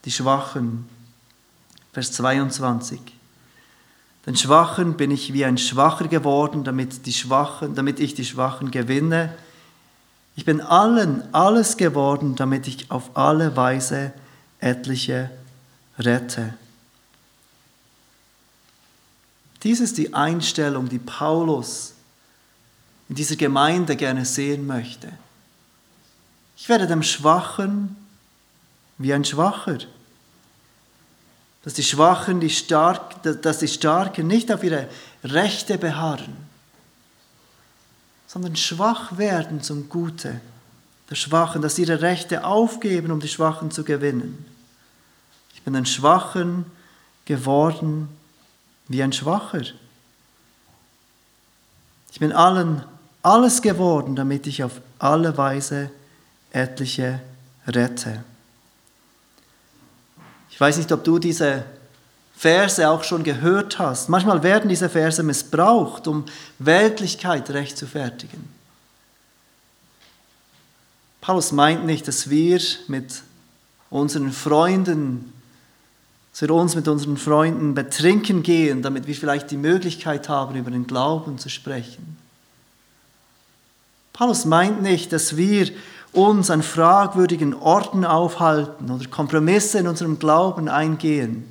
die 0.04 0.12
Schwachen. 0.12 0.88
Vers 1.92 2.12
22. 2.12 3.00
Den 4.24 4.36
Schwachen 4.36 4.96
bin 4.96 5.10
ich 5.10 5.32
wie 5.32 5.44
ein 5.44 5.58
Schwacher 5.58 6.06
geworden, 6.06 6.62
damit, 6.62 7.04
die 7.04 7.12
Schwachen, 7.12 7.74
damit 7.74 7.98
ich 7.98 8.14
die 8.14 8.24
Schwachen 8.24 8.70
gewinne. 8.70 9.34
Ich 10.36 10.44
bin 10.44 10.60
allen 10.60 11.34
alles 11.34 11.76
geworden, 11.76 12.36
damit 12.36 12.68
ich 12.68 12.92
auf 12.92 13.16
alle 13.16 13.56
Weise 13.56 14.12
etliche 14.60 15.32
rette. 15.98 16.54
Dies 19.62 19.80
ist 19.80 19.98
die 19.98 20.12
Einstellung, 20.12 20.88
die 20.88 20.98
Paulus 20.98 21.94
in 23.08 23.14
dieser 23.14 23.36
Gemeinde 23.36 23.96
gerne 23.96 24.24
sehen 24.24 24.66
möchte. 24.66 25.12
Ich 26.56 26.68
werde 26.68 26.86
dem 26.86 27.02
Schwachen 27.02 27.96
wie 28.98 29.12
ein 29.12 29.24
Schwacher. 29.24 29.78
Dass 31.62 31.74
die 31.74 31.84
Schwachen, 31.84 32.40
die 32.40 32.50
Stark, 32.50 33.22
dass 33.22 33.58
die 33.58 33.68
Starken 33.68 34.26
nicht 34.26 34.50
auf 34.50 34.64
ihre 34.64 34.88
Rechte 35.22 35.78
beharren, 35.78 36.36
sondern 38.26 38.56
schwach 38.56 39.16
werden 39.18 39.62
zum 39.62 39.88
Gute 39.88 40.40
der 41.10 41.14
Schwachen, 41.14 41.62
dass 41.62 41.76
sie 41.76 41.82
ihre 41.82 42.00
Rechte 42.00 42.44
aufgeben, 42.44 43.12
um 43.12 43.20
die 43.20 43.28
Schwachen 43.28 43.70
zu 43.70 43.84
gewinnen. 43.84 44.44
Ich 45.54 45.62
bin 45.62 45.76
ein 45.76 45.86
Schwachen 45.86 46.64
geworden 47.26 48.08
wie 48.92 49.02
ein 49.02 49.12
Schwacher. 49.12 49.62
Ich 52.12 52.20
bin 52.20 52.32
allen 52.32 52.84
alles 53.22 53.62
geworden, 53.62 54.16
damit 54.16 54.46
ich 54.46 54.62
auf 54.62 54.80
alle 54.98 55.36
Weise 55.38 55.90
etliche 56.52 57.20
rette. 57.66 58.22
Ich 60.50 60.60
weiß 60.60 60.76
nicht, 60.76 60.92
ob 60.92 61.04
du 61.04 61.18
diese 61.18 61.64
Verse 62.36 62.86
auch 62.88 63.04
schon 63.04 63.22
gehört 63.22 63.78
hast. 63.78 64.08
Manchmal 64.08 64.42
werden 64.42 64.68
diese 64.68 64.90
Verse 64.90 65.22
missbraucht, 65.22 66.06
um 66.06 66.24
Weltlichkeit 66.58 67.48
rechtfertigen. 67.50 68.52
Paulus 71.20 71.52
meint 71.52 71.86
nicht, 71.86 72.08
dass 72.08 72.28
wir 72.28 72.60
mit 72.88 73.22
unseren 73.90 74.32
Freunden 74.32 75.32
dass 76.32 76.42
wir 76.42 76.54
uns 76.54 76.74
mit 76.74 76.88
unseren 76.88 77.18
Freunden 77.18 77.74
betrinken 77.74 78.42
gehen, 78.42 78.80
damit 78.82 79.06
wir 79.06 79.14
vielleicht 79.14 79.50
die 79.50 79.58
Möglichkeit 79.58 80.28
haben, 80.28 80.56
über 80.56 80.70
den 80.70 80.86
Glauben 80.86 81.38
zu 81.38 81.50
sprechen. 81.50 82.16
Paulus 84.14 84.46
meint 84.46 84.82
nicht, 84.82 85.12
dass 85.12 85.36
wir 85.36 85.70
uns 86.12 86.50
an 86.50 86.62
fragwürdigen 86.62 87.54
Orten 87.54 88.04
aufhalten 88.04 88.90
oder 88.90 89.06
Kompromisse 89.08 89.78
in 89.78 89.86
unserem 89.86 90.18
Glauben 90.18 90.68
eingehen, 90.68 91.44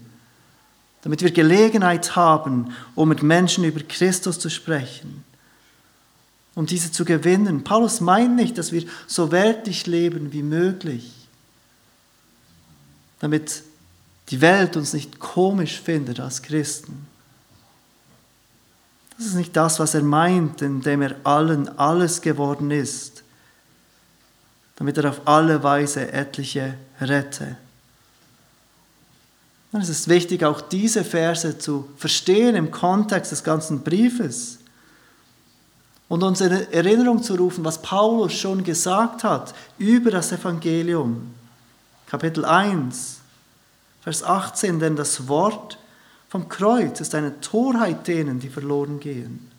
damit 1.03 1.21
wir 1.21 1.31
Gelegenheit 1.31 2.15
haben, 2.15 2.75
um 2.95 3.09
mit 3.09 3.23
Menschen 3.23 3.63
über 3.63 3.81
Christus 3.81 4.39
zu 4.39 4.49
sprechen, 4.49 5.23
um 6.53 6.65
diese 6.65 6.91
zu 6.91 7.05
gewinnen. 7.05 7.63
Paulus 7.63 8.01
meint 8.01 8.35
nicht, 8.35 8.57
dass 8.57 8.71
wir 8.71 8.83
so 9.07 9.31
weltlich 9.31 9.87
leben 9.87 10.31
wie 10.31 10.43
möglich, 10.43 11.11
damit 13.19 13.63
die 14.31 14.39
Welt 14.39 14.77
uns 14.77 14.93
nicht 14.93 15.19
komisch 15.19 15.81
findet 15.81 16.19
als 16.21 16.41
Christen. 16.41 17.05
Das 19.17 19.27
ist 19.27 19.35
nicht 19.35 19.55
das, 19.55 19.77
was 19.79 19.93
er 19.93 20.03
meint, 20.03 20.61
indem 20.61 21.01
er 21.01 21.15
allen 21.23 21.77
alles 21.77 22.21
geworden 22.21 22.71
ist, 22.71 23.23
damit 24.77 24.97
er 24.97 25.09
auf 25.09 25.21
alle 25.25 25.61
Weise 25.61 26.11
etliche 26.11 26.75
rette. 26.99 27.57
Dann 29.71 29.81
ist 29.81 29.89
es 29.89 30.07
wichtig, 30.07 30.43
auch 30.43 30.61
diese 30.61 31.03
Verse 31.03 31.57
zu 31.59 31.89
verstehen 31.97 32.55
im 32.55 32.71
Kontext 32.71 33.31
des 33.31 33.43
ganzen 33.43 33.83
Briefes 33.83 34.57
und 36.07 36.23
uns 36.23 36.41
in 36.41 36.51
Erinnerung 36.51 37.21
zu 37.21 37.35
rufen, 37.35 37.63
was 37.63 37.81
Paulus 37.81 38.33
schon 38.33 38.63
gesagt 38.63 39.23
hat 39.23 39.53
über 39.77 40.09
das 40.09 40.31
Evangelium. 40.31 41.33
Kapitel 42.07 42.43
1, 42.43 43.20
Vers 44.01 44.23
18, 44.23 44.79
denn 44.79 44.95
das 44.95 45.27
Wort 45.27 45.77
vom 46.27 46.49
Kreuz 46.49 46.99
ist 47.01 47.13
eine 47.13 47.39
Torheit 47.41 48.07
denen, 48.07 48.39
die 48.39 48.49
verloren 48.49 48.99
gehen. 48.99 49.51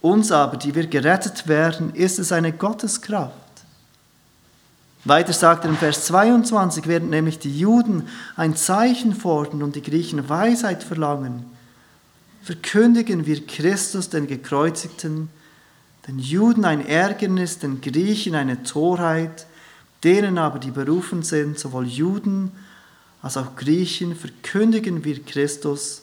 Uns 0.00 0.30
aber, 0.30 0.56
die 0.56 0.74
wir 0.74 0.86
gerettet 0.86 1.48
werden, 1.48 1.94
ist 1.94 2.18
es 2.18 2.30
eine 2.30 2.52
Gotteskraft. 2.52 3.34
Weiter 5.04 5.32
sagt 5.32 5.64
er 5.64 5.70
im 5.70 5.76
Vers 5.76 6.04
22, 6.06 6.86
während 6.86 7.10
nämlich 7.10 7.38
die 7.38 7.56
Juden 7.56 8.08
ein 8.36 8.54
Zeichen 8.54 9.14
fordern 9.14 9.62
und 9.62 9.76
die 9.76 9.82
Griechen 9.82 10.28
Weisheit 10.28 10.82
verlangen, 10.82 11.46
verkündigen 12.42 13.24
wir 13.24 13.46
Christus, 13.46 14.10
den 14.10 14.26
Gekreuzigten, 14.26 15.30
den 16.06 16.18
Juden 16.18 16.64
ein 16.64 16.84
Ärgernis, 16.84 17.58
den 17.58 17.80
Griechen 17.80 18.34
eine 18.34 18.62
Torheit, 18.62 19.46
denen 20.04 20.38
aber, 20.38 20.58
die 20.58 20.70
berufen 20.70 21.22
sind, 21.22 21.58
sowohl 21.58 21.86
Juden 21.86 22.52
als 22.52 22.67
auch 23.22 23.56
Griechen 23.56 24.14
verkündigen 24.14 25.04
wir 25.04 25.22
Christus, 25.24 26.02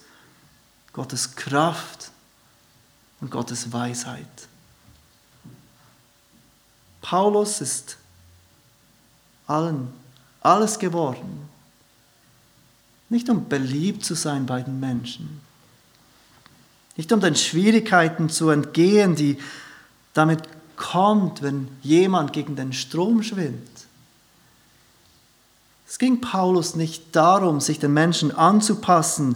Gottes 0.94 1.36
Kraft 1.36 2.12
und 3.22 3.32
Gottes 3.32 3.72
Weisheit. 3.72 4.48
Paulus 7.02 7.62
ist 7.62 7.98
allen 9.48 9.94
alles 10.42 10.80
geworden, 10.80 11.50
nicht 13.10 13.30
um 13.30 13.48
beliebt 13.48 14.04
zu 14.04 14.16
sein 14.16 14.46
bei 14.46 14.62
den 14.62 14.80
Menschen, 14.80 15.42
nicht 16.98 17.12
um 17.12 17.20
den 17.20 17.36
Schwierigkeiten 17.36 18.30
zu 18.30 18.50
entgehen, 18.50 19.16
die 19.16 19.38
damit 20.14 20.44
kommt, 20.76 21.42
wenn 21.42 21.68
jemand 21.82 22.34
gegen 22.34 22.56
den 22.56 22.74
Strom 22.74 23.24
schwimmt. 23.24 23.70
Es 25.88 26.00
ging 26.00 26.20
Paulus 26.20 26.76
nicht 26.76 27.16
darum, 27.16 27.60
sich 27.60 27.80
den 27.80 27.94
Menschen 27.94 28.36
anzupassen, 28.36 29.36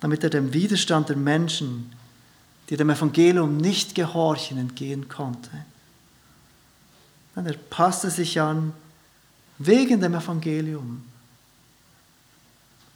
damit 0.00 0.24
er 0.24 0.30
dem 0.30 0.52
Widerstand 0.52 1.08
der 1.08 1.16
Menschen, 1.16 1.92
die 2.68 2.76
dem 2.76 2.90
Evangelium 2.90 3.56
nicht 3.56 3.94
gehorchen, 3.94 4.58
entgehen 4.58 5.08
konnte. 5.08 5.50
Nein, 7.34 7.46
er 7.46 7.56
passte 7.70 8.10
sich 8.10 8.40
an 8.40 8.72
wegen 9.58 10.00
dem 10.00 10.14
Evangelium. 10.14 11.04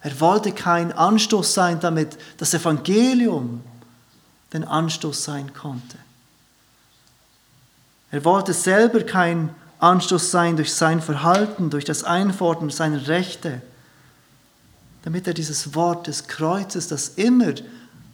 Er 0.01 0.19
wollte 0.19 0.51
kein 0.51 0.91
Anstoß 0.91 1.53
sein, 1.53 1.79
damit 1.79 2.17
das 2.37 2.53
Evangelium 2.53 3.61
den 4.53 4.63
Anstoß 4.63 5.23
sein 5.23 5.53
konnte. 5.53 5.97
Er 8.11 8.23
wollte 8.25 8.53
selber 8.53 9.01
kein 9.01 9.53
Anstoß 9.79 10.29
sein 10.31 10.57
durch 10.57 10.73
sein 10.73 11.01
Verhalten, 11.01 11.69
durch 11.69 11.85
das 11.85 12.03
Einfordern 12.03 12.69
seiner 12.69 13.07
Rechte, 13.07 13.61
damit 15.03 15.25
er 15.25 15.33
dieses 15.33 15.73
Wort 15.73 16.07
des 16.07 16.27
Kreuzes, 16.27 16.87
das 16.87 17.09
immer 17.09 17.53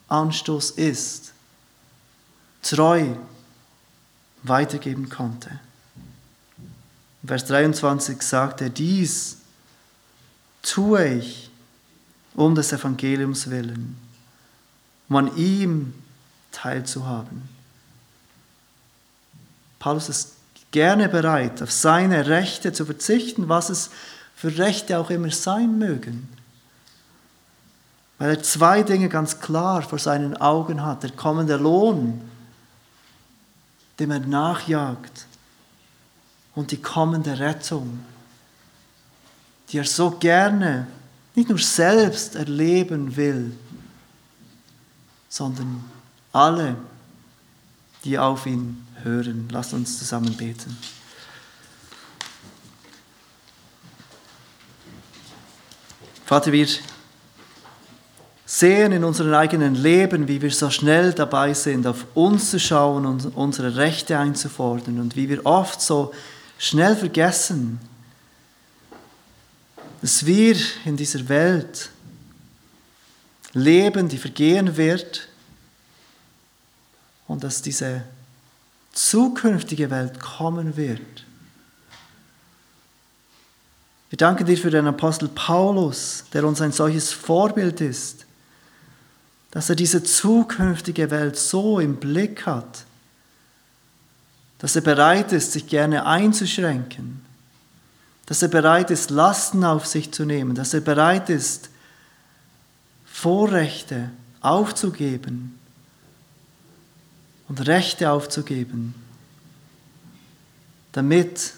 Anstoß 0.08 0.72
ist, 0.72 1.34
treu 2.62 3.16
weitergeben 4.44 5.10
konnte. 5.10 5.60
Vers 7.26 7.46
23 7.46 8.22
sagt 8.22 8.62
er, 8.62 8.70
dies 8.70 9.38
tue 10.62 11.16
ich 11.16 11.50
um 12.36 12.54
des 12.54 12.72
Evangeliums 12.72 13.50
willen, 13.50 13.98
um 15.10 15.16
an 15.16 15.36
ihm 15.36 15.94
teilzuhaben. 16.52 17.50
Paulus 19.80 20.10
ist 20.10 20.35
gerne 20.76 21.08
bereit, 21.08 21.62
auf 21.64 21.72
seine 21.72 22.28
Rechte 22.28 22.74
zu 22.74 22.86
verzichten, 22.86 23.48
was 23.48 23.70
es 23.70 23.92
für 24.36 24.58
Rechte 24.58 25.00
auch 25.00 25.10
immer 25.10 25.32
sein 25.32 25.80
mögen. 25.80 26.28
Weil 28.18 28.32
er 28.32 28.44
zwei 28.44 28.84
Dinge 28.84 29.08
ganz 29.08 29.40
klar 29.40 29.84
vor 29.84 30.00
seinen 30.00 30.36
Augen 30.36 30.84
hat. 30.84 31.04
Der 31.04 31.12
kommende 31.12 31.56
Lohn, 31.56 32.20
dem 34.00 34.12
er 34.12 34.20
nachjagt, 34.20 35.28
und 36.56 36.72
die 36.72 36.82
kommende 36.82 37.40
Rettung, 37.40 38.04
die 39.70 39.78
er 39.78 39.86
so 39.86 40.12
gerne 40.12 40.88
nicht 41.36 41.48
nur 41.48 41.58
selbst 41.58 42.36
erleben 42.36 43.16
will, 43.16 43.56
sondern 45.30 45.86
alle, 46.34 46.76
die 48.04 48.20
auf 48.20 48.46
ihn 48.46 48.85
hören. 49.06 49.48
Lasst 49.52 49.74
uns 49.74 49.98
zusammen 49.98 50.36
beten. 50.36 50.76
Vater, 56.26 56.52
wir 56.52 56.68
sehen 58.46 58.92
in 58.92 59.04
unserem 59.04 59.34
eigenen 59.34 59.76
Leben, 59.76 60.28
wie 60.28 60.42
wir 60.42 60.52
so 60.52 60.70
schnell 60.70 61.14
dabei 61.14 61.54
sind, 61.54 61.86
auf 61.86 62.06
uns 62.16 62.52
zu 62.52 62.60
schauen 62.60 63.06
und 63.06 63.36
unsere 63.36 63.76
Rechte 63.76 64.18
einzufordern 64.18 65.00
und 65.00 65.16
wie 65.16 65.30
wir 65.30 65.46
oft 65.46 65.82
so 65.82 66.14
schnell 66.58 66.96
vergessen, 66.96 67.80
dass 70.02 70.26
wir 70.26 70.56
in 70.86 70.98
dieser 70.98 71.28
Welt 71.30 71.90
leben, 73.54 74.08
die 74.10 74.18
vergehen 74.18 74.78
wird 74.78 75.28
und 77.28 77.44
dass 77.44 77.62
diese 77.62 78.04
zukünftige 78.96 79.92
Welt 79.92 80.20
kommen 80.20 80.76
wird. 80.78 81.26
Wir 84.10 84.18
danken 84.18 84.46
dir 84.46 84.58
für 84.58 84.72
den 84.72 84.88
Apostel 84.88 85.28
Paulus, 85.28 86.24
der 86.34 86.46
uns 86.46 86.62
ein 86.62 86.72
solches 86.72 87.12
Vorbild 87.12 87.82
ist, 87.82 88.26
dass 89.52 89.70
er 89.70 89.76
diese 89.76 90.04
zukünftige 90.04 91.12
Welt 91.12 91.38
so 91.38 91.80
im 91.80 91.98
Blick 91.98 92.46
hat, 92.46 92.86
dass 94.60 94.76
er 94.76 94.82
bereit 94.82 95.34
ist, 95.34 95.52
sich 95.52 95.68
gerne 95.68 96.06
einzuschränken, 96.06 97.22
dass 98.26 98.42
er 98.42 98.48
bereit 98.48 98.90
ist, 98.92 99.10
Lasten 99.10 99.66
auf 99.66 99.86
sich 99.86 100.12
zu 100.12 100.24
nehmen, 100.24 100.56
dass 100.56 100.74
er 100.74 100.82
bereit 100.82 101.30
ist, 101.30 101.70
Vorrechte 103.06 104.12
aufzugeben 104.42 105.60
und 107.48 107.68
Rechte 107.68 108.12
aufzugeben, 108.12 108.96
damit 110.92 111.54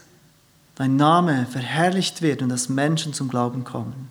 dein 0.76 0.96
Name 0.96 1.46
verherrlicht 1.46 2.22
wird 2.22 2.42
und 2.42 2.50
dass 2.50 2.70
Menschen 2.70 3.14
zum 3.14 3.30
Glauben 3.30 3.64
kommen. 3.64 4.10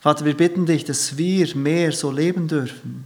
Vater, 0.00 0.24
wir 0.24 0.36
bitten 0.36 0.64
dich, 0.64 0.84
dass 0.84 1.16
wir 1.16 1.54
mehr 1.56 1.92
so 1.92 2.10
leben 2.10 2.48
dürfen, 2.48 3.04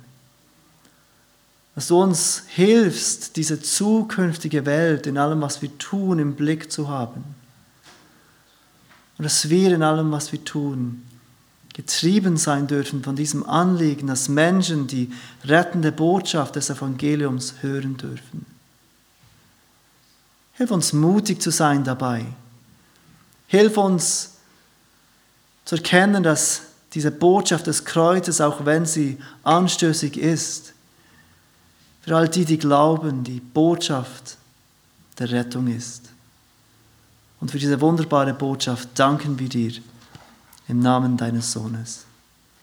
dass 1.75 1.89
du 1.89 2.03
uns 2.03 2.45
hilfst, 2.49 3.37
diese 3.37 3.61
zukünftige 3.63 4.67
Welt 4.67 5.07
in 5.07 5.17
allem, 5.17 5.41
was 5.41 5.63
wir 5.63 5.77
tun, 5.79 6.19
im 6.19 6.35
Blick 6.35 6.71
zu 6.71 6.89
haben. 6.89 7.25
Und 9.17 9.25
dass 9.25 9.49
wir 9.49 9.75
in 9.75 9.83
allem, 9.83 10.13
was 10.13 10.33
wir 10.33 10.45
tun, 10.45 11.03
getrieben 11.73 12.37
sein 12.37 12.67
dürfen 12.67 13.03
von 13.03 13.17
diesem 13.17 13.49
Anliegen, 13.49 14.07
dass 14.07 14.29
Menschen 14.29 14.87
die 14.87 15.11
rettende 15.45 15.91
Botschaft 15.91 16.57
des 16.57 16.71
Evangeliums 16.71 17.55
hören 17.63 17.97
dürfen. 17.97 18.47
Hilf 20.55 20.71
uns 20.71 20.93
mutig 20.93 21.41
zu 21.41 21.51
sein 21.51 21.83
dabei. 21.83 22.27
Hilf 23.47 23.77
uns 23.79 24.33
zu 25.65 25.77
erkennen, 25.77 26.23
dass 26.23 26.63
diese 26.93 27.11
Botschaft 27.11 27.67
des 27.67 27.85
Kreuzes, 27.85 28.41
auch 28.41 28.67
wenn 28.67 28.85
sie 28.85 29.19
anstößig 29.43 30.19
ist, 30.19 30.75
für 32.03 32.17
all 32.17 32.29
die, 32.29 32.45
die 32.45 32.59
glauben, 32.59 33.25
die 33.25 33.41
Botschaft 33.41 34.37
der 35.19 35.31
Rettung 35.31 35.69
ist. 35.69 36.11
Und 37.41 37.51
für 37.51 37.59
diese 37.59 37.81
wunderbare 37.81 38.35
Botschaft 38.35 38.91
danken 38.95 39.39
wir 39.39 39.49
dir 39.49 39.73
im 40.73 40.81
Namen 40.81 41.19
deines 41.19 41.53
Sohnes. 41.53 42.07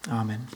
Amen. 0.10 0.48